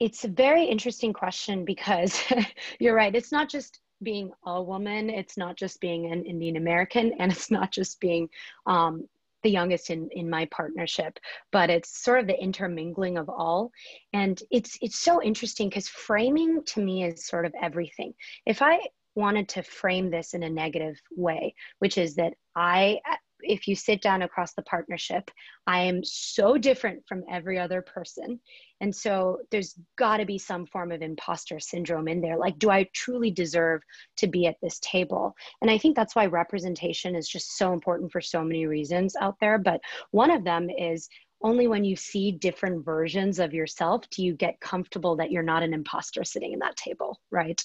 it's 0.00 0.24
a 0.24 0.28
very 0.28 0.64
interesting 0.64 1.14
question 1.14 1.64
because 1.64 2.22
you're 2.78 2.94
right. 2.94 3.14
It's 3.14 3.32
not 3.32 3.48
just 3.48 3.80
being 4.02 4.30
a 4.44 4.62
woman, 4.62 5.08
it's 5.08 5.38
not 5.38 5.56
just 5.56 5.80
being 5.80 6.12
an 6.12 6.24
Indian 6.26 6.56
American, 6.56 7.14
and 7.18 7.32
it's 7.32 7.50
not 7.50 7.72
just 7.72 8.00
being 8.00 8.28
um, 8.66 9.08
the 9.42 9.50
youngest 9.50 9.88
in, 9.88 10.10
in 10.12 10.28
my 10.28 10.44
partnership, 10.46 11.18
but 11.52 11.70
it's 11.70 12.02
sort 12.04 12.20
of 12.20 12.26
the 12.26 12.38
intermingling 12.38 13.16
of 13.16 13.30
all. 13.30 13.70
And 14.12 14.40
it's 14.50 14.76
it's 14.82 15.00
so 15.00 15.22
interesting 15.22 15.70
because 15.70 15.88
framing 15.88 16.62
to 16.66 16.80
me 16.80 17.04
is 17.04 17.26
sort 17.26 17.46
of 17.46 17.54
everything. 17.60 18.12
If 18.44 18.60
I 18.60 18.80
wanted 19.14 19.48
to 19.48 19.62
frame 19.62 20.10
this 20.10 20.34
in 20.34 20.42
a 20.42 20.50
negative 20.50 21.00
way, 21.16 21.54
which 21.78 21.96
is 21.98 22.14
that 22.16 22.34
I 22.54 23.00
if 23.40 23.68
you 23.68 23.76
sit 23.76 24.02
down 24.02 24.22
across 24.22 24.54
the 24.54 24.62
partnership, 24.62 25.30
I 25.66 25.82
am 25.82 26.02
so 26.04 26.56
different 26.56 27.02
from 27.06 27.24
every 27.30 27.58
other 27.58 27.82
person. 27.82 28.40
And 28.80 28.94
so 28.94 29.38
there's 29.50 29.78
got 29.96 30.18
to 30.18 30.24
be 30.24 30.38
some 30.38 30.66
form 30.66 30.92
of 30.92 31.02
imposter 31.02 31.60
syndrome 31.60 32.08
in 32.08 32.20
there. 32.20 32.36
Like, 32.36 32.58
do 32.58 32.70
I 32.70 32.88
truly 32.94 33.30
deserve 33.30 33.82
to 34.18 34.26
be 34.26 34.46
at 34.46 34.56
this 34.62 34.78
table? 34.80 35.34
And 35.62 35.70
I 35.70 35.78
think 35.78 35.96
that's 35.96 36.16
why 36.16 36.26
representation 36.26 37.14
is 37.14 37.28
just 37.28 37.56
so 37.56 37.72
important 37.72 38.12
for 38.12 38.20
so 38.20 38.42
many 38.42 38.66
reasons 38.66 39.16
out 39.20 39.36
there. 39.40 39.58
But 39.58 39.80
one 40.10 40.30
of 40.30 40.44
them 40.44 40.68
is 40.70 41.08
only 41.42 41.68
when 41.68 41.84
you 41.84 41.94
see 41.94 42.32
different 42.32 42.84
versions 42.84 43.38
of 43.38 43.52
yourself 43.52 44.08
do 44.10 44.24
you 44.24 44.34
get 44.34 44.58
comfortable 44.60 45.14
that 45.16 45.30
you're 45.30 45.42
not 45.42 45.62
an 45.62 45.74
imposter 45.74 46.24
sitting 46.24 46.54
in 46.54 46.58
that 46.58 46.76
table, 46.76 47.20
right? 47.30 47.62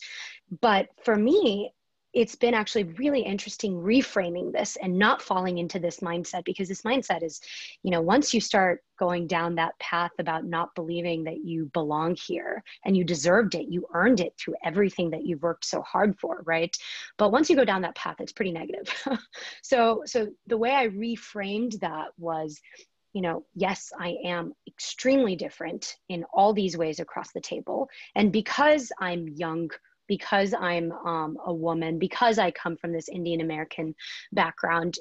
But 0.61 0.89
for 1.03 1.15
me, 1.15 1.71
it's 2.19 2.35
been 2.35 2.53
actually 2.53 2.83
really 2.83 3.21
interesting 3.21 3.75
reframing 3.75 4.51
this 4.51 4.75
and 4.81 4.99
not 4.99 5.21
falling 5.21 5.57
into 5.57 5.79
this 5.79 6.01
mindset 6.01 6.43
because 6.43 6.67
this 6.67 6.81
mindset 6.81 7.23
is 7.23 7.39
you 7.81 7.91
know 7.91 8.01
once 8.01 8.33
you 8.33 8.41
start 8.41 8.83
going 8.97 9.25
down 9.25 9.55
that 9.55 9.79
path 9.79 10.11
about 10.19 10.43
not 10.43 10.75
believing 10.75 11.23
that 11.23 11.45
you 11.45 11.69
belong 11.71 12.13
here 12.15 12.61
and 12.83 12.97
you 12.97 13.05
deserved 13.05 13.55
it 13.55 13.67
you 13.69 13.85
earned 13.93 14.19
it 14.19 14.33
through 14.37 14.53
everything 14.65 15.09
that 15.09 15.23
you've 15.25 15.41
worked 15.41 15.63
so 15.63 15.81
hard 15.81 16.19
for 16.19 16.43
right 16.45 16.75
but 17.17 17.31
once 17.31 17.49
you 17.49 17.55
go 17.55 17.63
down 17.63 17.81
that 17.81 17.95
path 17.95 18.17
it's 18.19 18.33
pretty 18.33 18.51
negative 18.51 18.93
so 19.63 20.03
so 20.05 20.27
the 20.47 20.57
way 20.57 20.75
i 20.75 20.89
reframed 20.89 21.79
that 21.79 22.07
was 22.17 22.59
you 23.13 23.23
know, 23.23 23.43
yes, 23.55 23.91
I 23.99 24.17
am 24.23 24.53
extremely 24.67 25.35
different 25.35 25.95
in 26.09 26.25
all 26.31 26.53
these 26.53 26.77
ways 26.77 26.99
across 26.99 27.31
the 27.31 27.41
table. 27.41 27.89
And 28.13 28.31
because 28.31 28.91
I'm 28.99 29.27
young, 29.27 29.71
because 30.09 30.53
I'm 30.53 30.91
um, 30.91 31.37
a 31.45 31.53
woman, 31.53 31.97
because 31.97 32.37
I 32.37 32.51
come 32.51 32.75
from 32.75 32.91
this 32.91 33.07
Indian 33.07 33.39
American 33.39 33.95
background, 34.33 34.95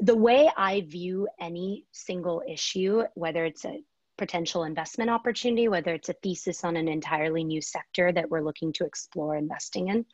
the 0.00 0.16
way 0.16 0.50
I 0.56 0.80
view 0.80 1.28
any 1.40 1.84
single 1.92 2.42
issue, 2.48 3.04
whether 3.14 3.44
it's 3.44 3.64
a 3.64 3.80
potential 4.18 4.64
investment 4.64 5.10
opportunity, 5.10 5.68
whether 5.68 5.92
it's 5.94 6.08
a 6.08 6.14
thesis 6.14 6.64
on 6.64 6.76
an 6.76 6.88
entirely 6.88 7.44
new 7.44 7.60
sector 7.60 8.10
that 8.12 8.28
we're 8.28 8.42
looking 8.42 8.72
to 8.72 8.84
explore 8.84 9.36
investing 9.36 9.88
in, 9.88 10.04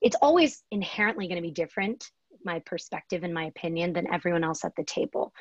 it's 0.00 0.16
always 0.22 0.62
inherently 0.70 1.28
going 1.28 1.36
to 1.36 1.46
be 1.46 1.52
different, 1.52 2.10
my 2.44 2.58
perspective 2.60 3.22
and 3.22 3.34
my 3.34 3.44
opinion, 3.44 3.92
than 3.92 4.12
everyone 4.12 4.44
else 4.44 4.64
at 4.64 4.74
the 4.76 4.84
table. 4.84 5.32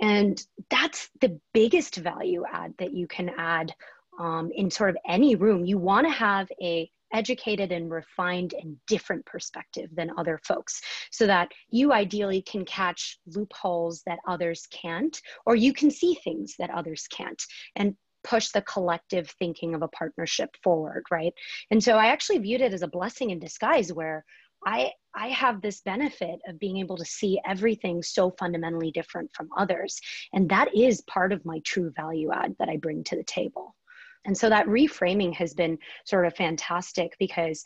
And 0.00 0.40
that's 0.70 1.10
the 1.20 1.40
biggest 1.52 1.96
value 1.96 2.44
add 2.50 2.74
that 2.78 2.92
you 2.92 3.06
can 3.06 3.30
add 3.36 3.74
um, 4.18 4.50
in 4.54 4.70
sort 4.70 4.90
of 4.90 4.96
any 5.06 5.34
room. 5.34 5.64
You 5.64 5.78
want 5.78 6.06
to 6.06 6.12
have 6.12 6.48
a 6.60 6.90
educated 7.12 7.72
and 7.72 7.90
refined 7.90 8.54
and 8.60 8.76
different 8.86 9.24
perspective 9.26 9.88
than 9.94 10.10
other 10.16 10.40
folks 10.44 10.80
so 11.10 11.26
that 11.26 11.50
you 11.68 11.92
ideally 11.92 12.42
can 12.42 12.64
catch 12.64 13.18
loopholes 13.26 14.02
that 14.06 14.18
others 14.28 14.66
can't 14.70 15.20
or 15.44 15.54
you 15.54 15.72
can 15.72 15.90
see 15.90 16.14
things 16.14 16.54
that 16.58 16.70
others 16.70 17.06
can't 17.10 17.42
and 17.76 17.94
push 18.24 18.48
the 18.48 18.62
collective 18.62 19.30
thinking 19.38 19.74
of 19.74 19.82
a 19.82 19.88
partnership 19.88 20.50
forward 20.62 21.04
right 21.10 21.32
and 21.70 21.82
so 21.82 21.96
i 21.96 22.06
actually 22.06 22.38
viewed 22.38 22.60
it 22.60 22.72
as 22.72 22.82
a 22.82 22.88
blessing 22.88 23.30
in 23.30 23.38
disguise 23.38 23.92
where 23.92 24.24
I, 24.64 24.90
I 25.14 25.28
have 25.28 25.60
this 25.60 25.80
benefit 25.82 26.40
of 26.48 26.58
being 26.58 26.78
able 26.78 26.96
to 26.96 27.04
see 27.04 27.40
everything 27.46 28.02
so 28.02 28.32
fundamentally 28.32 28.90
different 28.90 29.30
from 29.32 29.48
others. 29.56 30.00
And 30.32 30.48
that 30.48 30.74
is 30.74 31.02
part 31.02 31.32
of 31.32 31.44
my 31.44 31.60
true 31.60 31.92
value 31.94 32.32
add 32.32 32.56
that 32.58 32.68
I 32.68 32.76
bring 32.76 33.04
to 33.04 33.16
the 33.16 33.24
table. 33.24 33.76
And 34.26 34.36
so 34.36 34.48
that 34.48 34.66
reframing 34.66 35.34
has 35.34 35.54
been 35.54 35.78
sort 36.04 36.26
of 36.26 36.34
fantastic 36.34 37.16
because 37.18 37.64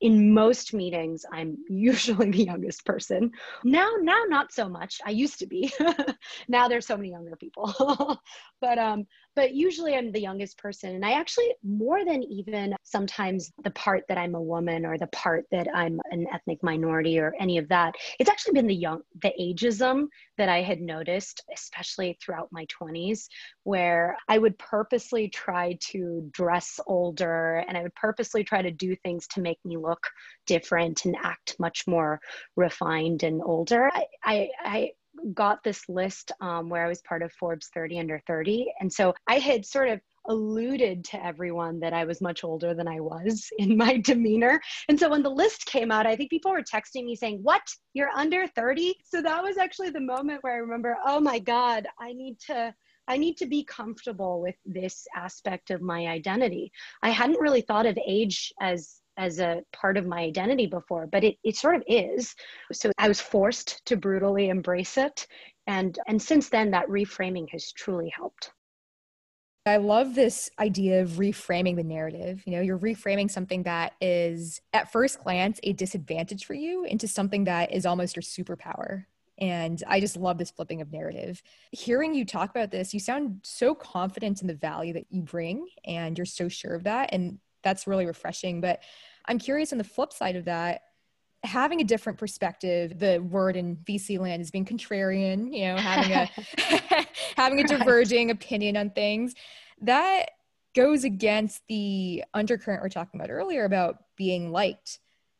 in 0.00 0.34
most 0.34 0.74
meetings 0.74 1.24
i'm 1.32 1.56
usually 1.68 2.30
the 2.30 2.44
youngest 2.44 2.84
person. 2.84 3.30
Now 3.64 3.90
now 4.00 4.22
not 4.28 4.52
so 4.52 4.68
much. 4.68 5.00
I 5.06 5.10
used 5.10 5.38
to 5.38 5.46
be. 5.46 5.72
Now 6.48 6.68
there's 6.68 6.86
so 6.86 6.96
many 6.96 7.10
younger 7.10 7.36
people. 7.36 8.20
But 8.60 8.78
um 8.78 9.06
but 9.34 9.54
usually 9.54 9.94
I'm 9.94 10.12
the 10.12 10.20
youngest 10.20 10.58
person. 10.58 10.94
And 10.94 11.04
I 11.04 11.12
actually, 11.12 11.54
more 11.62 12.04
than 12.04 12.22
even 12.22 12.74
sometimes 12.82 13.52
the 13.62 13.70
part 13.70 14.04
that 14.08 14.18
I'm 14.18 14.34
a 14.34 14.42
woman 14.42 14.86
or 14.86 14.96
the 14.96 15.08
part 15.08 15.44
that 15.50 15.66
I'm 15.74 16.00
an 16.10 16.26
ethnic 16.32 16.62
minority 16.62 17.18
or 17.18 17.34
any 17.40 17.58
of 17.58 17.68
that, 17.68 17.94
it's 18.18 18.30
actually 18.30 18.54
been 18.54 18.66
the 18.66 18.74
young, 18.74 19.02
the 19.22 19.32
ageism 19.40 20.06
that 20.38 20.48
I 20.48 20.62
had 20.62 20.80
noticed, 20.80 21.42
especially 21.52 22.18
throughout 22.20 22.48
my 22.52 22.66
20s, 22.66 23.26
where 23.64 24.16
I 24.28 24.38
would 24.38 24.58
purposely 24.58 25.28
try 25.28 25.78
to 25.90 26.28
dress 26.32 26.78
older 26.86 27.64
and 27.66 27.76
I 27.76 27.82
would 27.82 27.94
purposely 27.94 28.44
try 28.44 28.62
to 28.62 28.70
do 28.70 28.94
things 28.96 29.26
to 29.28 29.40
make 29.40 29.58
me 29.64 29.76
look 29.76 30.06
different 30.46 31.04
and 31.04 31.16
act 31.22 31.56
much 31.58 31.86
more 31.86 32.20
refined 32.56 33.22
and 33.22 33.42
older. 33.42 33.90
I, 33.92 34.06
I, 34.22 34.48
I 34.60 34.90
got 35.32 35.62
this 35.62 35.88
list 35.88 36.32
um, 36.40 36.68
where 36.68 36.84
I 36.84 36.88
was 36.88 37.00
part 37.02 37.22
of 37.22 37.32
Forbes 37.32 37.70
30 37.74 38.00
under 38.00 38.20
30. 38.26 38.72
And 38.80 38.92
so 38.92 39.14
I 39.26 39.38
had 39.38 39.64
sort 39.64 39.88
of 39.88 40.00
alluded 40.28 41.04
to 41.04 41.24
everyone 41.24 41.78
that 41.80 41.92
I 41.92 42.04
was 42.04 42.20
much 42.20 42.44
older 42.44 42.74
than 42.74 42.88
I 42.88 43.00
was 43.00 43.48
in 43.58 43.76
my 43.76 43.98
demeanor. 43.98 44.60
And 44.88 44.98
so 44.98 45.08
when 45.08 45.22
the 45.22 45.30
list 45.30 45.66
came 45.66 45.90
out, 45.90 46.06
I 46.06 46.16
think 46.16 46.30
people 46.30 46.50
were 46.50 46.62
texting 46.62 47.04
me 47.04 47.16
saying, 47.16 47.40
What? 47.42 47.62
You're 47.92 48.10
under 48.10 48.46
30? 48.48 48.94
So 49.04 49.22
that 49.22 49.42
was 49.42 49.58
actually 49.58 49.90
the 49.90 50.00
moment 50.00 50.42
where 50.42 50.54
I 50.54 50.58
remember, 50.58 50.96
oh 51.06 51.20
my 51.20 51.38
God, 51.38 51.86
I 51.98 52.12
need 52.12 52.38
to. 52.46 52.74
I 53.06 53.18
need 53.18 53.36
to 53.36 53.46
be 53.46 53.64
comfortable 53.64 54.40
with 54.40 54.54
this 54.64 55.06
aspect 55.14 55.70
of 55.70 55.82
my 55.82 56.06
identity. 56.06 56.72
I 57.02 57.10
hadn't 57.10 57.38
really 57.38 57.60
thought 57.60 57.84
of 57.84 57.98
age 58.06 58.50
as 58.62 59.02
as 59.16 59.38
a 59.38 59.62
part 59.72 59.96
of 59.96 60.06
my 60.06 60.20
identity 60.20 60.66
before, 60.66 61.06
but 61.06 61.24
it, 61.24 61.36
it 61.44 61.56
sort 61.56 61.76
of 61.76 61.82
is. 61.86 62.34
So 62.72 62.90
I 62.98 63.08
was 63.08 63.20
forced 63.20 63.84
to 63.86 63.96
brutally 63.96 64.48
embrace 64.48 64.96
it. 64.96 65.26
And, 65.66 65.98
and 66.06 66.20
since 66.20 66.48
then, 66.48 66.70
that 66.72 66.88
reframing 66.88 67.48
has 67.50 67.72
truly 67.72 68.10
helped. 68.14 68.52
I 69.66 69.78
love 69.78 70.14
this 70.14 70.50
idea 70.58 71.00
of 71.00 71.12
reframing 71.12 71.76
the 71.76 71.84
narrative. 71.84 72.42
You 72.44 72.52
know, 72.52 72.60
you're 72.60 72.78
reframing 72.78 73.30
something 73.30 73.62
that 73.62 73.94
is 73.98 74.60
at 74.74 74.92
first 74.92 75.24
glance 75.24 75.58
a 75.62 75.72
disadvantage 75.72 76.44
for 76.44 76.52
you 76.52 76.84
into 76.84 77.08
something 77.08 77.44
that 77.44 77.72
is 77.72 77.86
almost 77.86 78.14
your 78.14 78.22
superpower. 78.22 79.06
And 79.38 79.82
I 79.86 80.00
just 80.00 80.18
love 80.18 80.36
this 80.36 80.50
flipping 80.50 80.82
of 80.82 80.92
narrative. 80.92 81.42
Hearing 81.72 82.14
you 82.14 82.26
talk 82.26 82.50
about 82.50 82.70
this, 82.70 82.92
you 82.92 83.00
sound 83.00 83.40
so 83.42 83.74
confident 83.74 84.42
in 84.42 84.48
the 84.48 84.54
value 84.54 84.92
that 84.92 85.06
you 85.10 85.22
bring 85.22 85.66
and 85.84 86.16
you're 86.18 86.26
so 86.26 86.48
sure 86.48 86.74
of 86.74 86.84
that. 86.84 87.08
And 87.12 87.38
that's 87.64 87.86
really 87.86 88.06
refreshing. 88.06 88.60
But 88.60 88.80
I'm 89.26 89.38
curious 89.38 89.72
on 89.72 89.78
the 89.78 89.84
flip 89.84 90.12
side 90.12 90.36
of 90.36 90.44
that, 90.44 90.82
having 91.42 91.80
a 91.80 91.84
different 91.84 92.18
perspective, 92.18 92.98
the 92.98 93.18
word 93.18 93.56
in 93.56 93.76
VC 93.76 94.18
land 94.18 94.40
is 94.40 94.50
being 94.50 94.64
contrarian, 94.64 95.52
you 95.52 95.66
know, 95.66 95.76
having 95.76 96.12
a 96.12 97.06
having 97.36 97.60
a 97.60 97.64
diverging 97.64 98.30
opinion 98.30 98.76
on 98.76 98.90
things. 98.90 99.34
That 99.82 100.30
goes 100.74 101.04
against 101.04 101.62
the 101.68 102.24
undercurrent 102.34 102.82
we're 102.82 102.88
talking 102.88 103.20
about 103.20 103.30
earlier 103.30 103.64
about 103.64 103.96
being 104.16 104.50
liked. 104.50 104.98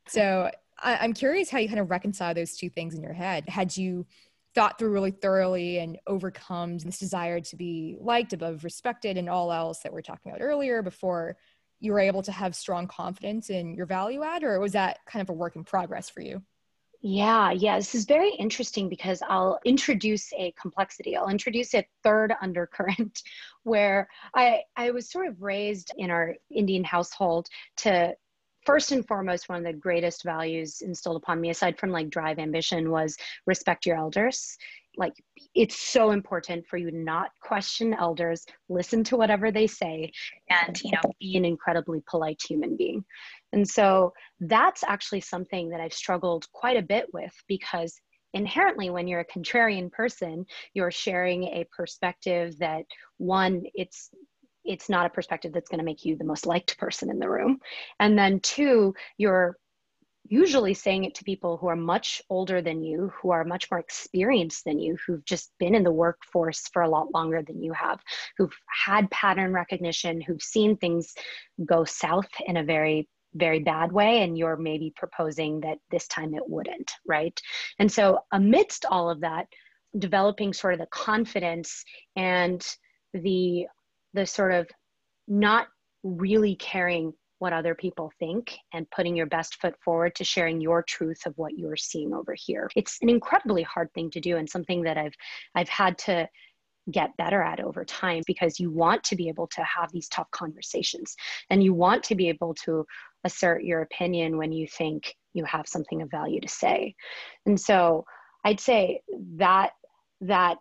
So 0.08 0.50
I, 0.78 1.04
am 1.04 1.12
curious 1.12 1.50
how 1.50 1.58
you 1.58 1.68
kind 1.68 1.80
of 1.80 1.90
reconcile 1.90 2.34
those 2.34 2.56
two 2.56 2.70
things 2.70 2.94
in 2.94 3.02
your 3.02 3.12
head. 3.12 3.48
Had 3.48 3.76
you 3.76 4.06
thought 4.54 4.78
through 4.78 4.92
really 4.92 5.10
thoroughly 5.10 5.78
and 5.78 5.98
overcome 6.06 6.78
this 6.78 6.98
desire 6.98 7.40
to 7.40 7.56
be 7.56 7.96
liked 8.00 8.32
above 8.32 8.62
respected 8.62 9.16
and 9.16 9.28
all 9.28 9.52
else 9.52 9.80
that 9.80 9.92
we're 9.92 10.02
talking 10.02 10.30
about 10.30 10.40
earlier 10.40 10.82
before 10.82 11.36
you 11.84 11.92
were 11.92 12.00
able 12.00 12.22
to 12.22 12.32
have 12.32 12.56
strong 12.56 12.88
confidence 12.88 13.50
in 13.50 13.74
your 13.74 13.86
value 13.86 14.22
add, 14.22 14.42
or 14.42 14.58
was 14.58 14.72
that 14.72 14.98
kind 15.06 15.22
of 15.22 15.28
a 15.28 15.32
work 15.32 15.54
in 15.56 15.64
progress 15.64 16.08
for 16.08 16.20
you? 16.22 16.42
Yeah, 17.06 17.50
yeah, 17.50 17.76
this 17.76 17.94
is 17.94 18.06
very 18.06 18.30
interesting 18.30 18.88
because 18.88 19.20
I'll 19.28 19.60
introduce 19.66 20.32
a 20.32 20.54
complexity. 20.58 21.14
I'll 21.14 21.28
introduce 21.28 21.74
a 21.74 21.86
third 22.02 22.32
undercurrent 22.40 23.22
where 23.62 24.08
I 24.34 24.62
I 24.74 24.90
was 24.90 25.10
sort 25.10 25.26
of 25.28 25.42
raised 25.42 25.92
in 25.98 26.10
our 26.10 26.34
Indian 26.50 26.82
household 26.82 27.48
to 27.78 28.16
first 28.64 28.92
and 28.92 29.06
foremost 29.06 29.50
one 29.50 29.58
of 29.58 29.64
the 29.64 29.78
greatest 29.78 30.24
values 30.24 30.80
instilled 30.80 31.16
upon 31.16 31.42
me 31.42 31.50
aside 31.50 31.78
from 31.78 31.90
like 31.90 32.08
drive 32.08 32.38
ambition 32.38 32.90
was 32.90 33.18
respect 33.44 33.84
your 33.84 33.98
elders 33.98 34.56
like 34.96 35.14
it's 35.54 35.76
so 35.76 36.10
important 36.10 36.66
for 36.66 36.76
you 36.76 36.90
not 36.90 37.30
question 37.42 37.94
elders 37.94 38.44
listen 38.68 39.04
to 39.04 39.16
whatever 39.16 39.50
they 39.50 39.66
say 39.66 40.10
and 40.50 40.80
you 40.82 40.90
know 40.92 41.12
be 41.20 41.36
an 41.36 41.44
incredibly 41.44 42.02
polite 42.08 42.40
human 42.46 42.76
being. 42.76 43.04
And 43.52 43.68
so 43.68 44.12
that's 44.40 44.82
actually 44.84 45.20
something 45.20 45.70
that 45.70 45.80
I've 45.80 45.92
struggled 45.92 46.46
quite 46.52 46.76
a 46.76 46.82
bit 46.82 47.06
with 47.12 47.32
because 47.48 47.94
inherently 48.32 48.90
when 48.90 49.06
you're 49.06 49.20
a 49.20 49.38
contrarian 49.38 49.90
person 49.92 50.44
you're 50.74 50.90
sharing 50.90 51.44
a 51.44 51.66
perspective 51.76 52.58
that 52.58 52.84
one 53.18 53.62
it's 53.74 54.10
it's 54.64 54.88
not 54.88 55.06
a 55.06 55.10
perspective 55.10 55.52
that's 55.52 55.68
going 55.68 55.78
to 55.78 55.84
make 55.84 56.04
you 56.04 56.16
the 56.16 56.24
most 56.24 56.46
liked 56.46 56.78
person 56.78 57.10
in 57.10 57.18
the 57.18 57.28
room. 57.28 57.58
And 58.00 58.18
then 58.18 58.40
two 58.40 58.94
you're 59.18 59.56
usually 60.26 60.74
saying 60.74 61.04
it 61.04 61.14
to 61.16 61.24
people 61.24 61.56
who 61.56 61.66
are 61.66 61.76
much 61.76 62.22
older 62.30 62.62
than 62.62 62.82
you, 62.82 63.12
who 63.20 63.30
are 63.30 63.44
much 63.44 63.70
more 63.70 63.78
experienced 63.78 64.64
than 64.64 64.78
you, 64.78 64.96
who've 65.06 65.24
just 65.24 65.52
been 65.58 65.74
in 65.74 65.82
the 65.82 65.92
workforce 65.92 66.68
for 66.72 66.82
a 66.82 66.88
lot 66.88 67.12
longer 67.12 67.42
than 67.42 67.62
you 67.62 67.72
have, 67.72 68.00
who've 68.38 68.56
had 68.84 69.10
pattern 69.10 69.52
recognition, 69.52 70.20
who've 70.20 70.42
seen 70.42 70.76
things 70.76 71.14
go 71.64 71.84
south 71.84 72.28
in 72.46 72.56
a 72.56 72.64
very 72.64 73.08
very 73.36 73.58
bad 73.58 73.90
way 73.90 74.22
and 74.22 74.38
you're 74.38 74.56
maybe 74.56 74.92
proposing 74.94 75.60
that 75.60 75.78
this 75.90 76.06
time 76.06 76.34
it 76.34 76.48
wouldn't 76.48 76.92
right? 77.06 77.38
And 77.80 77.90
so 77.90 78.20
amidst 78.32 78.84
all 78.84 79.10
of 79.10 79.20
that 79.22 79.48
developing 79.98 80.52
sort 80.52 80.74
of 80.74 80.80
the 80.80 80.86
confidence 80.86 81.84
and 82.16 82.64
the 83.12 83.66
the 84.12 84.26
sort 84.26 84.52
of 84.52 84.68
not 85.26 85.66
really 86.02 86.54
caring 86.56 87.12
what 87.38 87.52
other 87.52 87.74
people 87.74 88.12
think 88.18 88.56
and 88.72 88.90
putting 88.90 89.16
your 89.16 89.26
best 89.26 89.60
foot 89.60 89.74
forward 89.84 90.14
to 90.14 90.24
sharing 90.24 90.60
your 90.60 90.82
truth 90.82 91.26
of 91.26 91.34
what 91.36 91.58
you're 91.58 91.76
seeing 91.76 92.14
over 92.14 92.34
here. 92.34 92.70
It's 92.76 92.98
an 93.02 93.08
incredibly 93.08 93.62
hard 93.62 93.92
thing 93.92 94.10
to 94.10 94.20
do 94.20 94.36
and 94.36 94.48
something 94.48 94.82
that 94.82 94.96
I've 94.96 95.14
I've 95.54 95.68
had 95.68 95.98
to 95.98 96.28
get 96.90 97.16
better 97.16 97.42
at 97.42 97.60
over 97.60 97.84
time 97.84 98.22
because 98.26 98.60
you 98.60 98.70
want 98.70 99.02
to 99.04 99.16
be 99.16 99.28
able 99.28 99.46
to 99.46 99.62
have 99.64 99.90
these 99.90 100.08
tough 100.08 100.30
conversations 100.30 101.16
and 101.50 101.62
you 101.62 101.72
want 101.72 102.02
to 102.04 102.14
be 102.14 102.28
able 102.28 102.54
to 102.54 102.84
assert 103.24 103.64
your 103.64 103.80
opinion 103.82 104.36
when 104.36 104.52
you 104.52 104.66
think 104.68 105.14
you 105.32 105.44
have 105.44 105.66
something 105.66 106.02
of 106.02 106.10
value 106.10 106.40
to 106.40 106.48
say. 106.48 106.94
And 107.46 107.58
so 107.58 108.04
I'd 108.44 108.60
say 108.60 109.00
that 109.36 109.70
that 110.20 110.58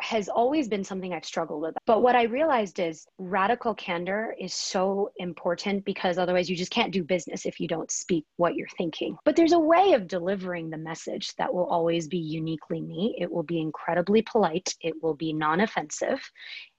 has 0.00 0.28
always 0.28 0.68
been 0.68 0.84
something 0.84 1.12
I've 1.12 1.24
struggled 1.24 1.62
with. 1.62 1.74
But 1.86 2.02
what 2.02 2.16
I 2.16 2.24
realized 2.24 2.78
is 2.78 3.06
radical 3.18 3.74
candor 3.74 4.34
is 4.38 4.54
so 4.54 5.10
important 5.16 5.84
because 5.84 6.18
otherwise 6.18 6.48
you 6.48 6.56
just 6.56 6.70
can't 6.70 6.92
do 6.92 7.04
business 7.04 7.46
if 7.46 7.60
you 7.60 7.68
don't 7.68 7.90
speak 7.90 8.24
what 8.36 8.54
you're 8.54 8.68
thinking. 8.78 9.16
But 9.24 9.36
there's 9.36 9.52
a 9.52 9.58
way 9.58 9.92
of 9.92 10.08
delivering 10.08 10.70
the 10.70 10.78
message 10.78 11.34
that 11.36 11.52
will 11.52 11.66
always 11.66 12.08
be 12.08 12.18
uniquely 12.18 12.80
me. 12.80 13.16
It 13.18 13.30
will 13.30 13.42
be 13.42 13.60
incredibly 13.60 14.22
polite, 14.22 14.74
it 14.80 14.94
will 15.02 15.14
be 15.14 15.32
non 15.32 15.60
offensive. 15.60 16.20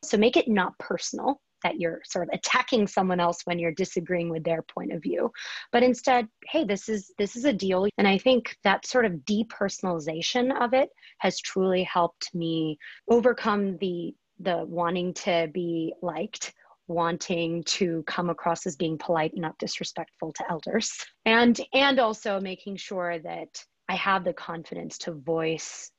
So 0.04 0.18
make 0.18 0.38
it 0.38 0.48
not 0.48 0.78
personal 0.80 1.40
that 1.64 1.80
you're 1.80 2.02
sort 2.06 2.28
of 2.28 2.34
attacking 2.34 2.88
someone 2.88 3.20
else 3.20 3.42
when 3.46 3.60
you're 3.60 3.72
disagreeing 3.72 4.30
with 4.30 4.44
their 4.44 4.62
point 4.62 4.92
of 4.92 5.02
view. 5.02 5.32
But 5.72 5.84
instead 5.84 6.28
hey 6.48 6.64
this 6.64 6.90
is 6.90 7.14
this 7.18 7.36
is 7.36 7.46
a 7.46 7.54
deal. 7.54 7.88
And 7.98 8.08
i 8.08 8.18
think 8.18 8.56
that 8.64 8.86
sort 8.86 9.06
of 9.06 9.14
depersonalization 9.14 10.60
of 10.62 10.74
it 10.74 10.90
has 11.20 11.40
truly 11.40 11.84
helped 11.84 12.34
me 12.34 12.78
overcome 13.10 13.78
the 13.78 14.14
the 14.40 14.66
wanting 14.66 15.14
to 15.14 15.50
be 15.54 15.94
liked 16.02 16.54
wanting 16.88 17.64
to 17.64 18.04
come 18.06 18.30
across 18.30 18.66
as 18.66 18.76
being 18.76 18.98
polite 18.98 19.32
and 19.34 19.42
not 19.42 19.58
disrespectful 19.60 20.34
to 20.34 20.44
elders. 20.50 20.92
And 21.26 21.60
and 21.74 22.00
also 22.00 22.40
making 22.40 22.78
sure 22.78 23.20
that 23.20 23.64
i 23.90 23.96
have 23.96 24.24
the 24.24 24.34
confidence 24.34 24.98
to 25.00 25.12
voice 25.14 25.92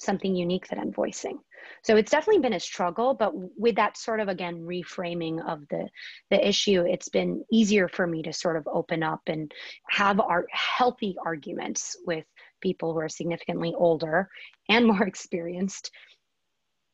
something 0.00 0.34
unique 0.34 0.66
that 0.68 0.78
i'm 0.78 0.92
voicing. 0.92 1.38
So 1.82 1.96
it's 1.96 2.10
definitely 2.10 2.40
been 2.40 2.54
a 2.54 2.60
struggle 2.60 3.14
but 3.14 3.32
with 3.34 3.76
that 3.76 3.96
sort 3.96 4.20
of 4.20 4.28
again 4.28 4.60
reframing 4.60 5.46
of 5.46 5.66
the 5.68 5.88
the 6.30 6.48
issue 6.48 6.84
it's 6.86 7.08
been 7.08 7.44
easier 7.52 7.88
for 7.88 8.06
me 8.06 8.22
to 8.22 8.32
sort 8.32 8.56
of 8.56 8.66
open 8.66 9.02
up 9.02 9.20
and 9.26 9.52
have 9.88 10.20
our 10.20 10.46
healthy 10.50 11.16
arguments 11.24 11.96
with 12.06 12.24
people 12.60 12.92
who 12.92 13.00
are 13.00 13.08
significantly 13.08 13.72
older 13.76 14.28
and 14.68 14.86
more 14.86 15.02
experienced 15.06 15.90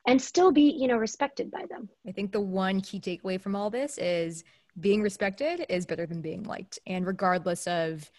and 0.06 0.20
still 0.20 0.52
be 0.52 0.74
you 0.78 0.88
know 0.88 0.96
respected 0.96 1.50
by 1.50 1.64
them. 1.68 1.88
I 2.06 2.12
think 2.12 2.32
the 2.32 2.40
one 2.40 2.80
key 2.80 3.00
takeaway 3.00 3.40
from 3.40 3.56
all 3.56 3.70
this 3.70 3.98
is 3.98 4.44
being 4.78 5.02
respected 5.02 5.66
is 5.68 5.86
better 5.86 6.06
than 6.06 6.20
being 6.20 6.44
liked. 6.44 6.78
And 6.86 7.06
regardless 7.06 7.66
of 7.66 8.10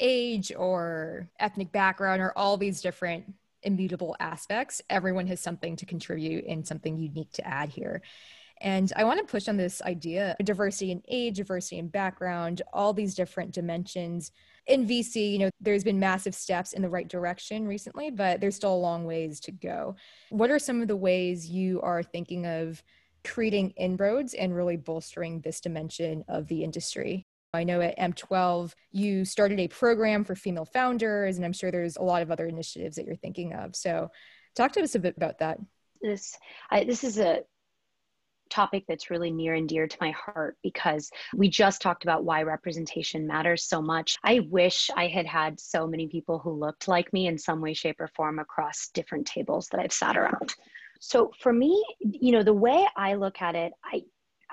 age 0.00 0.52
or 0.56 1.30
ethnic 1.38 1.72
background 1.72 2.20
or 2.20 2.32
all 2.36 2.56
these 2.56 2.80
different 2.80 3.32
immutable 3.66 4.16
aspects, 4.20 4.80
everyone 4.88 5.26
has 5.26 5.40
something 5.40 5.76
to 5.76 5.84
contribute 5.84 6.46
and 6.46 6.66
something 6.66 6.96
unique 6.96 7.32
to 7.32 7.46
add 7.46 7.68
here. 7.68 8.00
And 8.62 8.90
I 8.96 9.04
want 9.04 9.20
to 9.20 9.30
push 9.30 9.48
on 9.48 9.58
this 9.58 9.82
idea 9.82 10.34
of 10.38 10.46
diversity 10.46 10.90
in 10.90 11.02
age, 11.08 11.36
diversity 11.36 11.78
in 11.78 11.88
background, 11.88 12.62
all 12.72 12.94
these 12.94 13.14
different 13.14 13.52
dimensions. 13.52 14.32
In 14.66 14.86
VC, 14.86 15.32
you 15.32 15.38
know, 15.38 15.50
there's 15.60 15.84
been 15.84 16.00
massive 16.00 16.34
steps 16.34 16.72
in 16.72 16.80
the 16.80 16.88
right 16.88 17.06
direction 17.06 17.66
recently, 17.66 18.10
but 18.10 18.40
there's 18.40 18.56
still 18.56 18.74
a 18.74 18.76
long 18.76 19.04
ways 19.04 19.40
to 19.40 19.52
go. 19.52 19.96
What 20.30 20.50
are 20.50 20.58
some 20.58 20.80
of 20.80 20.88
the 20.88 20.96
ways 20.96 21.50
you 21.50 21.82
are 21.82 22.02
thinking 22.02 22.46
of 22.46 22.82
creating 23.24 23.70
inroads 23.72 24.32
and 24.32 24.56
really 24.56 24.76
bolstering 24.76 25.40
this 25.40 25.60
dimension 25.60 26.24
of 26.26 26.46
the 26.46 26.64
industry? 26.64 27.26
I 27.56 27.64
know 27.64 27.80
at 27.80 27.98
M12 27.98 28.72
you 28.92 29.24
started 29.24 29.58
a 29.58 29.68
program 29.68 30.24
for 30.24 30.34
female 30.34 30.64
founders, 30.64 31.36
and 31.36 31.44
I'm 31.44 31.52
sure 31.52 31.70
there's 31.70 31.96
a 31.96 32.02
lot 32.02 32.22
of 32.22 32.30
other 32.30 32.46
initiatives 32.46 32.96
that 32.96 33.06
you're 33.06 33.16
thinking 33.16 33.52
of. 33.52 33.74
So, 33.74 34.10
talk 34.54 34.72
to 34.72 34.82
us 34.82 34.94
a 34.94 35.00
bit 35.00 35.16
about 35.16 35.38
that. 35.40 35.58
This 36.00 36.36
I, 36.70 36.84
this 36.84 37.04
is 37.04 37.18
a 37.18 37.40
topic 38.50 38.84
that's 38.86 39.10
really 39.10 39.30
near 39.30 39.54
and 39.54 39.68
dear 39.68 39.86
to 39.86 39.96
my 40.00 40.12
heart 40.12 40.56
because 40.62 41.10
we 41.34 41.48
just 41.48 41.82
talked 41.82 42.04
about 42.04 42.24
why 42.24 42.42
representation 42.42 43.26
matters 43.26 43.64
so 43.64 43.82
much. 43.82 44.16
I 44.22 44.40
wish 44.48 44.90
I 44.96 45.08
had 45.08 45.26
had 45.26 45.58
so 45.58 45.86
many 45.86 46.06
people 46.08 46.38
who 46.38 46.52
looked 46.52 46.88
like 46.88 47.12
me 47.12 47.26
in 47.26 47.38
some 47.38 47.60
way, 47.60 47.74
shape, 47.74 48.00
or 48.00 48.08
form 48.08 48.38
across 48.38 48.88
different 48.94 49.26
tables 49.26 49.68
that 49.72 49.80
I've 49.80 49.92
sat 49.92 50.16
around. 50.16 50.54
So 51.00 51.30
for 51.40 51.52
me, 51.52 51.84
you 52.00 52.32
know, 52.32 52.42
the 52.42 52.54
way 52.54 52.86
I 52.96 53.14
look 53.14 53.42
at 53.42 53.54
it, 53.54 53.72
I 53.84 54.02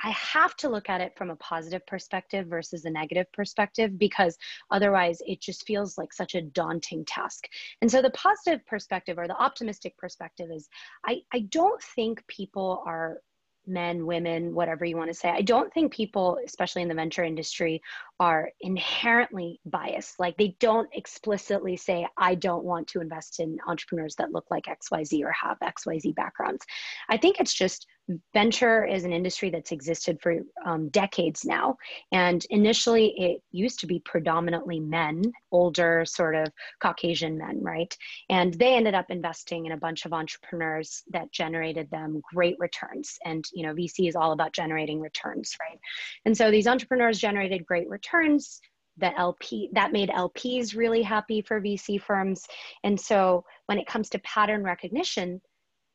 I 0.03 0.09
have 0.09 0.55
to 0.57 0.69
look 0.69 0.89
at 0.89 1.01
it 1.01 1.13
from 1.17 1.29
a 1.29 1.35
positive 1.37 1.85
perspective 1.87 2.47
versus 2.47 2.85
a 2.85 2.89
negative 2.89 3.31
perspective 3.31 3.97
because 3.97 4.37
otherwise 4.69 5.21
it 5.25 5.41
just 5.41 5.65
feels 5.65 5.97
like 5.97 6.11
such 6.11 6.35
a 6.35 6.41
daunting 6.41 7.05
task. 7.05 7.47
And 7.81 7.89
so 7.89 8.01
the 8.01 8.09
positive 8.11 8.65
perspective 8.65 9.17
or 9.17 9.27
the 9.27 9.41
optimistic 9.41 9.97
perspective 9.97 10.49
is 10.51 10.67
I, 11.05 11.21
I 11.33 11.39
don't 11.49 11.81
think 11.81 12.25
people 12.27 12.83
are 12.85 13.19
men, 13.65 14.05
women, 14.05 14.53
whatever 14.53 14.83
you 14.83 14.97
want 14.97 15.09
to 15.09 15.13
say. 15.13 15.29
I 15.29 15.41
don't 15.41 15.73
think 15.73 15.93
people, 15.93 16.37
especially 16.45 16.81
in 16.81 16.89
the 16.89 16.93
venture 16.93 17.23
industry, 17.23 17.81
are 18.23 18.49
inherently 18.62 19.59
biased. 19.65 20.17
Like 20.17 20.38
they 20.38 20.55
don't 20.62 20.88
explicitly 20.93 21.75
say, 21.75 22.07
I 22.15 22.36
don't 22.36 22.63
want 22.63 22.88
to 22.88 23.01
invest 23.01 23.41
in 23.41 23.57
entrepreneurs 23.67 24.15
that 24.15 24.31
look 24.31 24.45
like 24.49 24.63
XYZ 24.63 25.25
or 25.25 25.33
have 25.33 25.59
XYZ 25.59 26.15
backgrounds. 26.15 26.65
I 27.09 27.17
think 27.17 27.41
it's 27.41 27.53
just 27.53 27.86
venture 28.33 28.86
is 28.86 29.05
an 29.05 29.13
industry 29.13 29.49
that's 29.49 29.71
existed 29.71 30.19
for 30.21 30.38
um, 30.65 30.89
decades 30.89 31.45
now. 31.45 31.77
And 32.12 32.45
initially, 32.49 33.13
it 33.17 33.41
used 33.51 33.79
to 33.79 33.88
be 33.88 33.99
predominantly 33.99 34.79
men, 34.79 35.21
older, 35.51 36.03
sort 36.05 36.36
of 36.36 36.47
Caucasian 36.81 37.38
men, 37.38 37.62
right? 37.62 37.95
And 38.29 38.53
they 38.55 38.75
ended 38.75 38.93
up 38.93 39.09
investing 39.09 39.65
in 39.65 39.71
a 39.71 39.77
bunch 39.77 40.05
of 40.05 40.13
entrepreneurs 40.13 41.03
that 41.12 41.31
generated 41.31 41.89
them 41.91 42.21
great 42.33 42.57
returns. 42.59 43.17
And, 43.25 43.45
you 43.53 43.65
know, 43.65 43.73
VC 43.73 44.09
is 44.09 44.15
all 44.15 44.33
about 44.33 44.53
generating 44.53 44.99
returns, 44.99 45.55
right? 45.62 45.79
And 46.25 46.36
so 46.36 46.51
these 46.51 46.67
entrepreneurs 46.67 47.19
generated 47.19 47.65
great 47.65 47.89
returns 48.13 48.62
the 48.97 49.17
LP 49.17 49.69
that 49.73 49.91
made 49.91 50.10
LPs 50.10 50.76
really 50.76 51.02
happy 51.02 51.41
for 51.41 51.60
VC 51.60 51.99
firms. 51.99 52.45
And 52.84 52.99
so 52.99 53.43
when 53.65 53.80
it 53.80 53.88
comes 53.88 54.10
to 54.10 54.19
pattern 54.19 54.63
recognition, 54.63 55.41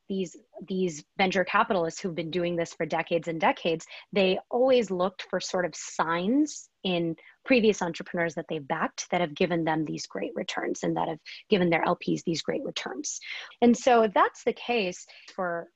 these 0.09 0.35
these 0.67 1.03
venture 1.17 1.45
capitalists 1.45 2.01
who've 2.01 2.15
been 2.15 2.31
doing 2.31 2.55
this 2.55 2.73
for 2.73 2.83
decades 2.83 3.27
and 3.27 3.39
decades 3.39 3.85
they 4.11 4.39
always 4.49 4.89
looked 4.89 5.21
for 5.29 5.39
sort 5.39 5.65
of 5.65 5.75
signs 5.75 6.67
in 6.83 7.15
previous 7.45 7.83
entrepreneurs 7.83 8.33
that 8.33 8.45
they've 8.49 8.67
backed 8.67 9.05
that 9.11 9.21
have 9.21 9.35
given 9.35 9.63
them 9.63 9.85
these 9.85 10.07
great 10.07 10.31
returns 10.33 10.79
and 10.81 10.97
that 10.97 11.07
have 11.07 11.19
given 11.47 11.69
their 11.69 11.83
lps 11.83 12.23
these 12.25 12.41
great 12.41 12.63
returns 12.63 13.19
and 13.61 13.77
so 13.77 14.01
if 14.01 14.11
that's 14.15 14.43
the 14.45 14.53
case 14.53 15.05
for 15.35 15.67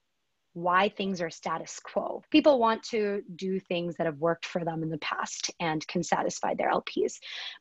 why 0.54 0.89
things 0.89 1.22
are 1.22 1.30
status 1.30 1.80
quo. 1.84 2.24
People 2.30 2.60
want 2.60 2.84
to 2.84 3.22
do 3.36 3.60
things 3.60 3.96
that 3.96 4.06
have 4.06 4.18
worked 4.18 4.46
for 4.46 4.63
them 4.63 4.84
in 4.84 4.89
the 4.89 5.00
past 5.00 5.52
and 5.60 5.86
can 5.88 6.04
satisfy 6.04 6.54
their 6.54 6.72
LPs. 6.72 7.13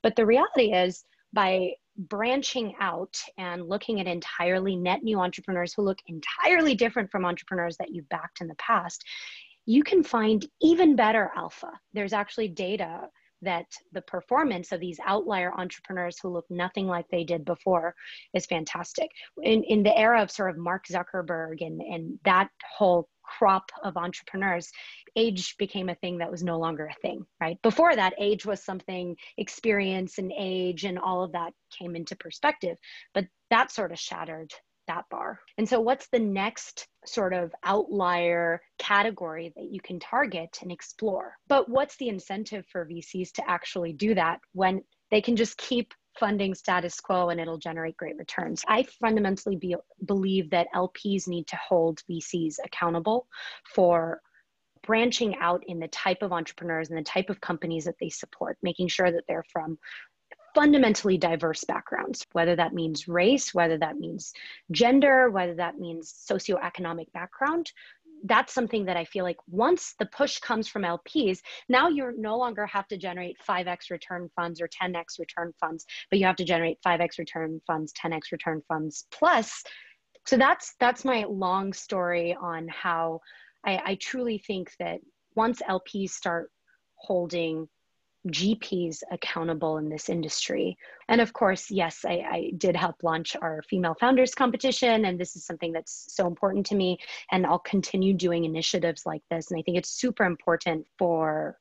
But 0.03 0.15
the 0.17 0.27
reality 0.27 0.73
is, 0.73 1.05
by 1.33 1.71
branching 1.97 2.75
out 2.81 3.17
and 3.39 3.69
looking 3.69 4.01
at 4.01 4.07
entirely 4.07 4.77
net 4.77 5.03
new 5.03 5.19
entrepreneurs 5.21 5.73
who 5.75 5.83
look 5.83 5.99
entirely 6.07 6.75
different 6.75 7.11
from 7.11 7.25
entrepreneurs 7.25 7.77
that 7.79 7.91
you've 7.91 8.09
backed 8.09 8.41
in 8.41 8.49
the 8.49 8.55
past, 8.57 9.05
you 9.67 9.83
can 9.83 10.03
find 10.03 10.47
even 10.61 10.97
better 10.97 11.31
alpha. 11.37 11.71
There's 11.93 12.13
actually 12.13 12.49
data 12.49 13.09
that 13.43 13.67
the 13.93 14.03
performance 14.03 14.73
of 14.73 14.81
these 14.81 14.99
outlier 15.05 15.53
entrepreneurs 15.57 16.19
who 16.21 16.29
look 16.29 16.47
nothing 16.51 16.87
like 16.87 17.07
they 17.11 17.25
did 17.25 17.45
before 17.45 17.95
is 18.35 18.47
fantastic. 18.47 19.11
In, 19.43 19.63
in 19.65 19.83
the 19.83 19.97
era 19.97 20.23
of 20.23 20.31
sort 20.31 20.51
of 20.51 20.57
Mark 20.57 20.87
Zuckerberg 20.87 21.61
and, 21.61 21.81
and 21.81 22.19
that 22.25 22.49
whole 22.77 23.09
crop 23.23 23.71
of 23.83 23.97
entrepreneurs, 23.97 24.71
age 25.17 25.57
became 25.59 25.89
a 25.89 25.95
thing 25.97 26.19
that 26.19 26.31
was 26.31 26.43
no 26.43 26.59
longer 26.59 26.87
a 26.87 27.01
thing, 27.01 27.25
right? 27.41 27.61
Before 27.63 27.95
that, 27.95 28.15
age 28.19 28.45
was 28.47 28.63
something, 28.63 29.17
experience 29.39 30.19
and 30.19 30.33
age 30.37 30.85
and 30.85 30.99
all 30.99 31.23
of 31.23 31.33
that 31.33 31.53
came 31.77 31.97
into 31.97 32.17
perspective. 32.17 32.77
But 33.15 33.27
that 33.51 33.71
sort 33.71 33.93
of 33.93 33.99
shattered 33.99 34.53
that 34.93 35.09
bar. 35.11 35.41
And 35.59 35.69
so, 35.69 35.81
what's 35.81 36.09
the 36.09 36.19
next 36.19 36.87
sort 37.07 37.33
of 37.33 37.53
outlier 37.65 38.61
category 38.79 39.53
that 39.57 39.71
you 39.71 39.81
can 39.81 39.99
target 39.99 40.59
and 40.63 40.71
explore? 40.71 41.37
But 41.49 41.69
what's 41.69 41.97
the 41.97 42.09
incentive 42.09 42.67
for 42.71 42.87
VCs 42.87 43.33
to 43.33 43.51
actually 43.51 43.93
do 43.93 44.15
that 44.15 44.41
when 44.53 44.83
they 45.11 45.21
can 45.21 45.37
just 45.37 45.57
keep 45.57 45.95
funding 46.19 46.55
status 46.55 47.01
quo 47.01 47.31
and 47.31 47.41
it'll 47.41 47.59
generate 47.59 47.97
great 47.97 48.19
returns. 48.19 48.63
I 48.69 48.83
fundamentally 49.01 49.57
be, 49.57 49.77
believe 50.05 50.51
that 50.51 50.69
LPs 50.75 51.27
need 51.27 51.47
to 51.49 51.57
hold 51.57 52.03
VCs 52.11 52.57
accountable 52.65 53.27
for 53.75 54.21
branching 54.83 55.37
out 55.37 55.63
in 55.67 55.79
the 55.79 55.89
type 55.89 56.23
of 56.23 56.33
entrepreneurs 56.33 56.91
and 56.91 56.99
the 56.99 57.03
type 57.05 57.31
of 57.31 57.41
companies 57.41 57.85
that 57.85 57.95
they 58.01 58.11
support, 58.11 58.59
making 58.63 58.89
sure 58.89 59.11
that 59.11 59.25
they're 59.29 59.45
from 59.53 59.79
fundamentally 60.55 61.19
diverse 61.19 61.65
backgrounds, 61.65 62.27
whether 62.33 62.57
that 62.57 62.75
means 62.75 63.09
race, 63.09 63.55
whether 63.55 63.79
that 63.79 63.99
means 63.99 64.33
gender, 64.71 65.31
whether 65.31 65.55
that 65.55 65.79
means 65.79 66.13
socioeconomic 66.31 67.11
background. 67.13 67.71
That's 68.25 68.55
something 68.55 68.85
that 68.85 68.97
I 68.97 69.05
feel 69.05 69.25
like 69.25 69.39
once 69.49 69.95
the 69.99 70.07
push 70.07 70.39
comes 70.39 70.69
from 70.69 70.83
LPs, 70.83 71.41
now 71.69 71.89
you 71.89 72.13
no 72.17 72.37
longer 72.37 72.67
have 72.67 72.87
to 72.89 72.97
generate 72.97 73.37
5x 73.49 73.91
return 73.91 74.31
funds 74.37 74.61
or 74.61 74.69
10x 74.69 75.19
return 75.19 75.53
funds, 75.59 75.85
but 76.09 76.19
you 76.19 76.27
have 76.27 76.37
to 76.37 76.45
generate 76.45 76.79
5x 76.87 77.19
return 77.19 77.61
funds, 77.67 77.93
10x 78.01 78.31
return 78.31 78.63
funds 78.69 79.07
plus. 79.11 79.65
So 80.27 80.37
that's 80.37 80.75
that's 80.79 81.05
my 81.05 81.25
long 81.29 81.73
story 81.73 82.37
on 82.41 82.69
how 82.69 83.21
I, 83.65 83.81
I 83.85 83.95
truly 84.01 84.39
think 84.39 84.73
that 84.79 85.01
once 85.35 85.61
LPs 85.69 86.11
start 86.11 86.51
holding 86.95 87.69
GPs 88.29 89.03
accountable 89.11 89.79
in 89.79 89.89
this 89.89 90.09
industry. 90.09 90.77
And 91.09 91.21
of 91.21 91.33
course, 91.33 91.71
yes, 91.71 92.05
I, 92.05 92.25
I, 92.31 92.53
did 92.57 92.77
help 92.77 93.03
launch 93.03 93.37
our 93.43 93.63
female 93.69 93.97
founders 93.99 94.35
competition, 94.35 95.07
and 95.07 95.19
this 95.19 95.35
is 95.35 95.45
something 95.45 95.73
that's 95.73 96.07
so 96.15 96.27
important 96.27 96.67
to 96.67 96.77
me. 96.77 96.99
And 97.33 97.45
I'll 97.45 97.59
continue 97.59 98.15
doing 98.15 98.45
initiatives 98.45 99.03
like 99.05 99.23
this. 99.31 99.51
And 99.51 99.59
I 99.59 99.63
think 99.63 99.77
it's 99.77 99.91
super 99.91 100.25
important 100.25 100.87
for 100.99 101.59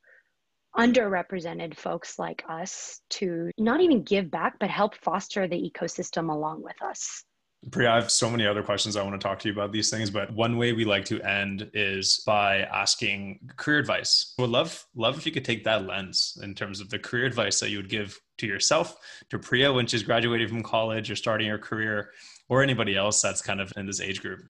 underrepresented 0.77 1.75
folks 1.75 2.17
like 2.17 2.43
us 2.47 3.01
to 3.09 3.51
not 3.57 3.81
even 3.81 4.03
give 4.03 4.31
back, 4.31 4.57
but 4.59 4.69
help 4.69 4.95
foster 4.95 5.47
the 5.47 5.57
ecosystem 5.57 6.31
along 6.31 6.63
with 6.63 6.81
us. 6.81 7.23
Priya, 7.69 7.91
I 7.91 7.95
have 7.95 8.09
so 8.09 8.27
many 8.27 8.47
other 8.47 8.63
questions 8.63 8.95
I 8.95 9.03
want 9.03 9.21
to 9.21 9.23
talk 9.25 9.37
to 9.39 9.47
you 9.47 9.53
about 9.53 9.71
these 9.71 9.91
things, 9.91 10.09
but 10.09 10.33
one 10.33 10.57
way 10.57 10.73
we 10.73 10.83
like 10.83 11.05
to 11.05 11.21
end 11.21 11.69
is 11.75 12.23
by 12.25 12.61
asking 12.61 13.51
career 13.55 13.77
advice. 13.77 14.33
Would 14.39 14.49
love 14.49 14.83
love 14.95 15.17
if 15.17 15.27
you 15.27 15.31
could 15.31 15.45
take 15.45 15.63
that 15.65 15.85
lens 15.85 16.39
in 16.41 16.55
terms 16.55 16.81
of 16.81 16.89
the 16.89 16.97
career 16.97 17.25
advice 17.25 17.59
that 17.59 17.69
you 17.69 17.77
would 17.77 17.89
give 17.89 18.19
to 18.39 18.47
yourself, 18.47 18.95
to 19.29 19.37
Priya 19.37 19.71
when 19.71 19.85
she's 19.85 20.01
graduating 20.01 20.47
from 20.47 20.63
college 20.63 21.11
or 21.11 21.15
starting 21.15 21.49
her 21.49 21.59
career, 21.59 22.11
or 22.49 22.63
anybody 22.63 22.95
else 22.95 23.21
that's 23.21 23.43
kind 23.43 23.61
of 23.61 23.71
in 23.77 23.85
this 23.85 24.01
age 24.01 24.21
group. 24.21 24.41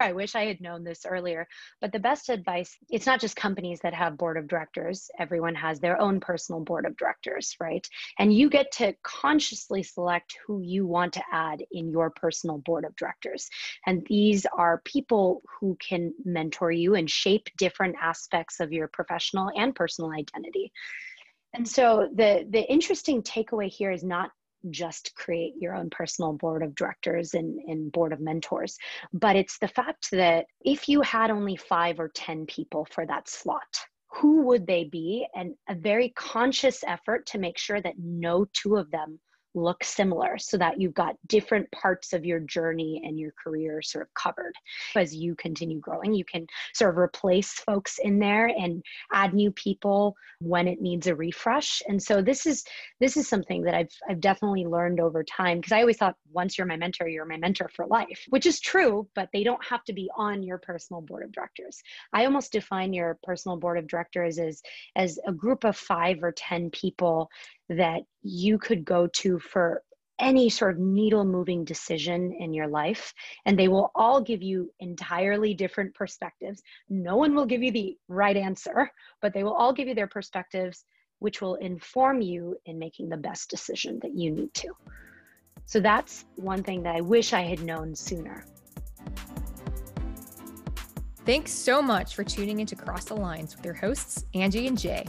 I 0.00 0.12
wish 0.12 0.34
I 0.34 0.46
had 0.46 0.60
known 0.60 0.84
this 0.84 1.04
earlier. 1.04 1.48
But 1.80 1.92
the 1.92 1.98
best 1.98 2.28
advice 2.28 2.76
it's 2.88 3.06
not 3.06 3.20
just 3.20 3.36
companies 3.36 3.80
that 3.82 3.94
have 3.94 4.16
board 4.16 4.36
of 4.36 4.46
directors, 4.48 5.10
everyone 5.18 5.54
has 5.56 5.80
their 5.80 6.00
own 6.00 6.20
personal 6.20 6.60
board 6.60 6.86
of 6.86 6.96
directors, 6.96 7.56
right? 7.60 7.86
And 8.18 8.32
you 8.32 8.48
get 8.48 8.70
to 8.72 8.94
consciously 9.02 9.82
select 9.82 10.36
who 10.46 10.60
you 10.62 10.86
want 10.86 11.12
to 11.14 11.22
add 11.32 11.64
in 11.72 11.90
your 11.90 12.10
personal 12.10 12.58
board 12.58 12.84
of 12.84 12.94
directors. 12.96 13.48
And 13.86 14.06
these 14.08 14.46
are 14.56 14.82
people 14.84 15.42
who 15.60 15.76
can 15.80 16.14
mentor 16.24 16.70
you 16.70 16.94
and 16.94 17.10
shape 17.10 17.48
different 17.56 17.96
aspects 18.00 18.60
of 18.60 18.72
your 18.72 18.88
professional 18.88 19.50
and 19.56 19.74
personal 19.74 20.12
identity. 20.12 20.72
And 21.54 21.66
so 21.66 22.08
the 22.14 22.46
the 22.50 22.62
interesting 22.70 23.22
takeaway 23.22 23.68
here 23.68 23.90
is 23.90 24.04
not 24.04 24.30
just 24.70 25.14
create 25.14 25.54
your 25.58 25.74
own 25.74 25.90
personal 25.90 26.32
board 26.32 26.62
of 26.62 26.74
directors 26.74 27.34
and, 27.34 27.58
and 27.68 27.92
board 27.92 28.12
of 28.12 28.20
mentors. 28.20 28.76
But 29.12 29.36
it's 29.36 29.58
the 29.58 29.68
fact 29.68 30.10
that 30.12 30.46
if 30.64 30.88
you 30.88 31.00
had 31.02 31.30
only 31.30 31.56
five 31.56 32.00
or 32.00 32.08
10 32.08 32.46
people 32.46 32.86
for 32.90 33.06
that 33.06 33.28
slot, 33.28 33.78
who 34.10 34.42
would 34.42 34.66
they 34.66 34.84
be? 34.84 35.26
And 35.34 35.54
a 35.68 35.74
very 35.74 36.10
conscious 36.10 36.82
effort 36.86 37.26
to 37.26 37.38
make 37.38 37.58
sure 37.58 37.80
that 37.80 37.98
no 37.98 38.46
two 38.52 38.76
of 38.76 38.90
them 38.90 39.20
look 39.62 39.84
similar 39.84 40.38
so 40.38 40.56
that 40.58 40.80
you've 40.80 40.94
got 40.94 41.16
different 41.26 41.70
parts 41.72 42.12
of 42.12 42.24
your 42.24 42.40
journey 42.40 43.02
and 43.04 43.18
your 43.18 43.32
career 43.42 43.82
sort 43.82 44.02
of 44.02 44.14
covered. 44.14 44.54
As 44.96 45.14
you 45.14 45.34
continue 45.34 45.80
growing, 45.80 46.14
you 46.14 46.24
can 46.24 46.46
sort 46.74 46.90
of 46.90 46.98
replace 46.98 47.52
folks 47.52 47.98
in 47.98 48.18
there 48.18 48.46
and 48.46 48.82
add 49.12 49.34
new 49.34 49.50
people 49.52 50.14
when 50.40 50.68
it 50.68 50.80
needs 50.80 51.06
a 51.06 51.14
refresh. 51.14 51.82
And 51.88 52.02
so 52.02 52.22
this 52.22 52.46
is 52.46 52.64
this 53.00 53.16
is 53.16 53.28
something 53.28 53.62
that 53.62 53.74
I've 53.74 53.92
I've 54.08 54.20
definitely 54.20 54.66
learned 54.66 55.00
over 55.00 55.24
time 55.24 55.58
because 55.58 55.72
I 55.72 55.80
always 55.80 55.96
thought 55.96 56.16
once 56.32 56.56
you're 56.56 56.66
my 56.66 56.76
mentor, 56.76 57.08
you're 57.08 57.24
my 57.24 57.36
mentor 57.36 57.70
for 57.74 57.86
life, 57.86 58.24
which 58.28 58.46
is 58.46 58.60
true, 58.60 59.08
but 59.14 59.28
they 59.32 59.42
don't 59.42 59.64
have 59.64 59.84
to 59.84 59.92
be 59.92 60.10
on 60.16 60.42
your 60.42 60.58
personal 60.58 61.02
board 61.02 61.24
of 61.24 61.32
directors. 61.32 61.82
I 62.12 62.24
almost 62.24 62.52
define 62.52 62.92
your 62.92 63.18
personal 63.22 63.56
board 63.56 63.78
of 63.78 63.86
directors 63.86 64.38
as 64.38 64.62
as 64.96 65.18
a 65.26 65.32
group 65.32 65.64
of 65.64 65.76
5 65.76 66.22
or 66.22 66.32
10 66.32 66.70
people 66.70 67.30
that 67.68 68.02
you 68.22 68.58
could 68.58 68.84
go 68.84 69.06
to 69.06 69.38
for 69.38 69.82
any 70.18 70.48
sort 70.50 70.74
of 70.74 70.80
needle 70.80 71.24
moving 71.24 71.64
decision 71.64 72.32
in 72.32 72.52
your 72.52 72.66
life 72.66 73.14
and 73.46 73.58
they 73.58 73.68
will 73.68 73.90
all 73.94 74.20
give 74.20 74.42
you 74.42 74.70
entirely 74.80 75.54
different 75.54 75.94
perspectives. 75.94 76.62
No 76.88 77.16
one 77.16 77.34
will 77.34 77.46
give 77.46 77.62
you 77.62 77.70
the 77.70 77.96
right 78.08 78.36
answer 78.36 78.90
but 79.22 79.32
they 79.32 79.44
will 79.44 79.54
all 79.54 79.72
give 79.72 79.88
you 79.88 79.94
their 79.94 80.08
perspectives 80.08 80.84
which 81.20 81.40
will 81.40 81.56
inform 81.56 82.20
you 82.20 82.56
in 82.66 82.78
making 82.78 83.08
the 83.08 83.16
best 83.16 83.50
decision 83.50 83.98
that 84.02 84.14
you 84.14 84.30
need 84.30 84.52
to. 84.54 84.68
So 85.66 85.80
that's 85.80 86.24
one 86.36 86.62
thing 86.62 86.82
that 86.84 86.96
i 86.96 87.00
wish 87.00 87.32
i 87.32 87.42
had 87.42 87.60
known 87.60 87.94
sooner. 87.94 88.44
Thanks 91.24 91.52
so 91.52 91.82
much 91.82 92.14
for 92.14 92.24
tuning 92.24 92.60
into 92.60 92.74
cross 92.74 93.04
the 93.04 93.14
lines 93.14 93.54
with 93.54 93.64
your 93.64 93.74
hosts 93.74 94.24
angie 94.34 94.66
and 94.66 94.78
jay 94.78 95.06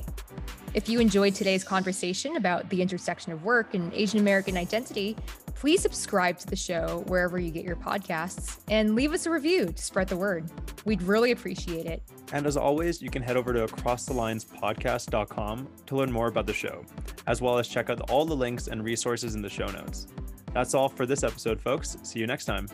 if 0.73 0.87
you 0.87 0.99
enjoyed 0.99 1.35
today's 1.35 1.63
conversation 1.63 2.35
about 2.35 2.69
the 2.69 2.81
intersection 2.81 3.31
of 3.31 3.43
work 3.43 3.73
and 3.73 3.93
Asian 3.93 4.19
American 4.19 4.57
identity, 4.57 5.15
please 5.55 5.81
subscribe 5.81 6.37
to 6.39 6.47
the 6.47 6.55
show 6.55 7.03
wherever 7.07 7.39
you 7.39 7.51
get 7.51 7.65
your 7.65 7.75
podcasts 7.75 8.59
and 8.69 8.95
leave 8.95 9.13
us 9.13 9.25
a 9.25 9.31
review 9.31 9.67
to 9.67 9.83
spread 9.83 10.07
the 10.07 10.17
word. 10.17 10.49
We'd 10.85 11.01
really 11.01 11.31
appreciate 11.31 11.85
it. 11.85 12.01
And 12.31 12.45
as 12.45 12.57
always, 12.57 13.01
you 13.01 13.09
can 13.09 13.21
head 13.21 13.37
over 13.37 13.53
to 13.53 13.65
acrossthelinespodcast.com 13.65 15.67
to 15.87 15.95
learn 15.95 16.11
more 16.11 16.27
about 16.27 16.45
the 16.45 16.53
show, 16.53 16.85
as 17.27 17.41
well 17.41 17.57
as 17.57 17.67
check 17.67 17.89
out 17.89 18.09
all 18.09 18.25
the 18.25 18.35
links 18.35 18.67
and 18.67 18.83
resources 18.83 19.35
in 19.35 19.41
the 19.41 19.49
show 19.49 19.67
notes. 19.67 20.07
That's 20.53 20.73
all 20.73 20.89
for 20.89 21.05
this 21.05 21.23
episode, 21.23 21.61
folks. 21.61 21.97
See 22.03 22.19
you 22.19 22.27
next 22.27 22.45
time. 22.45 22.67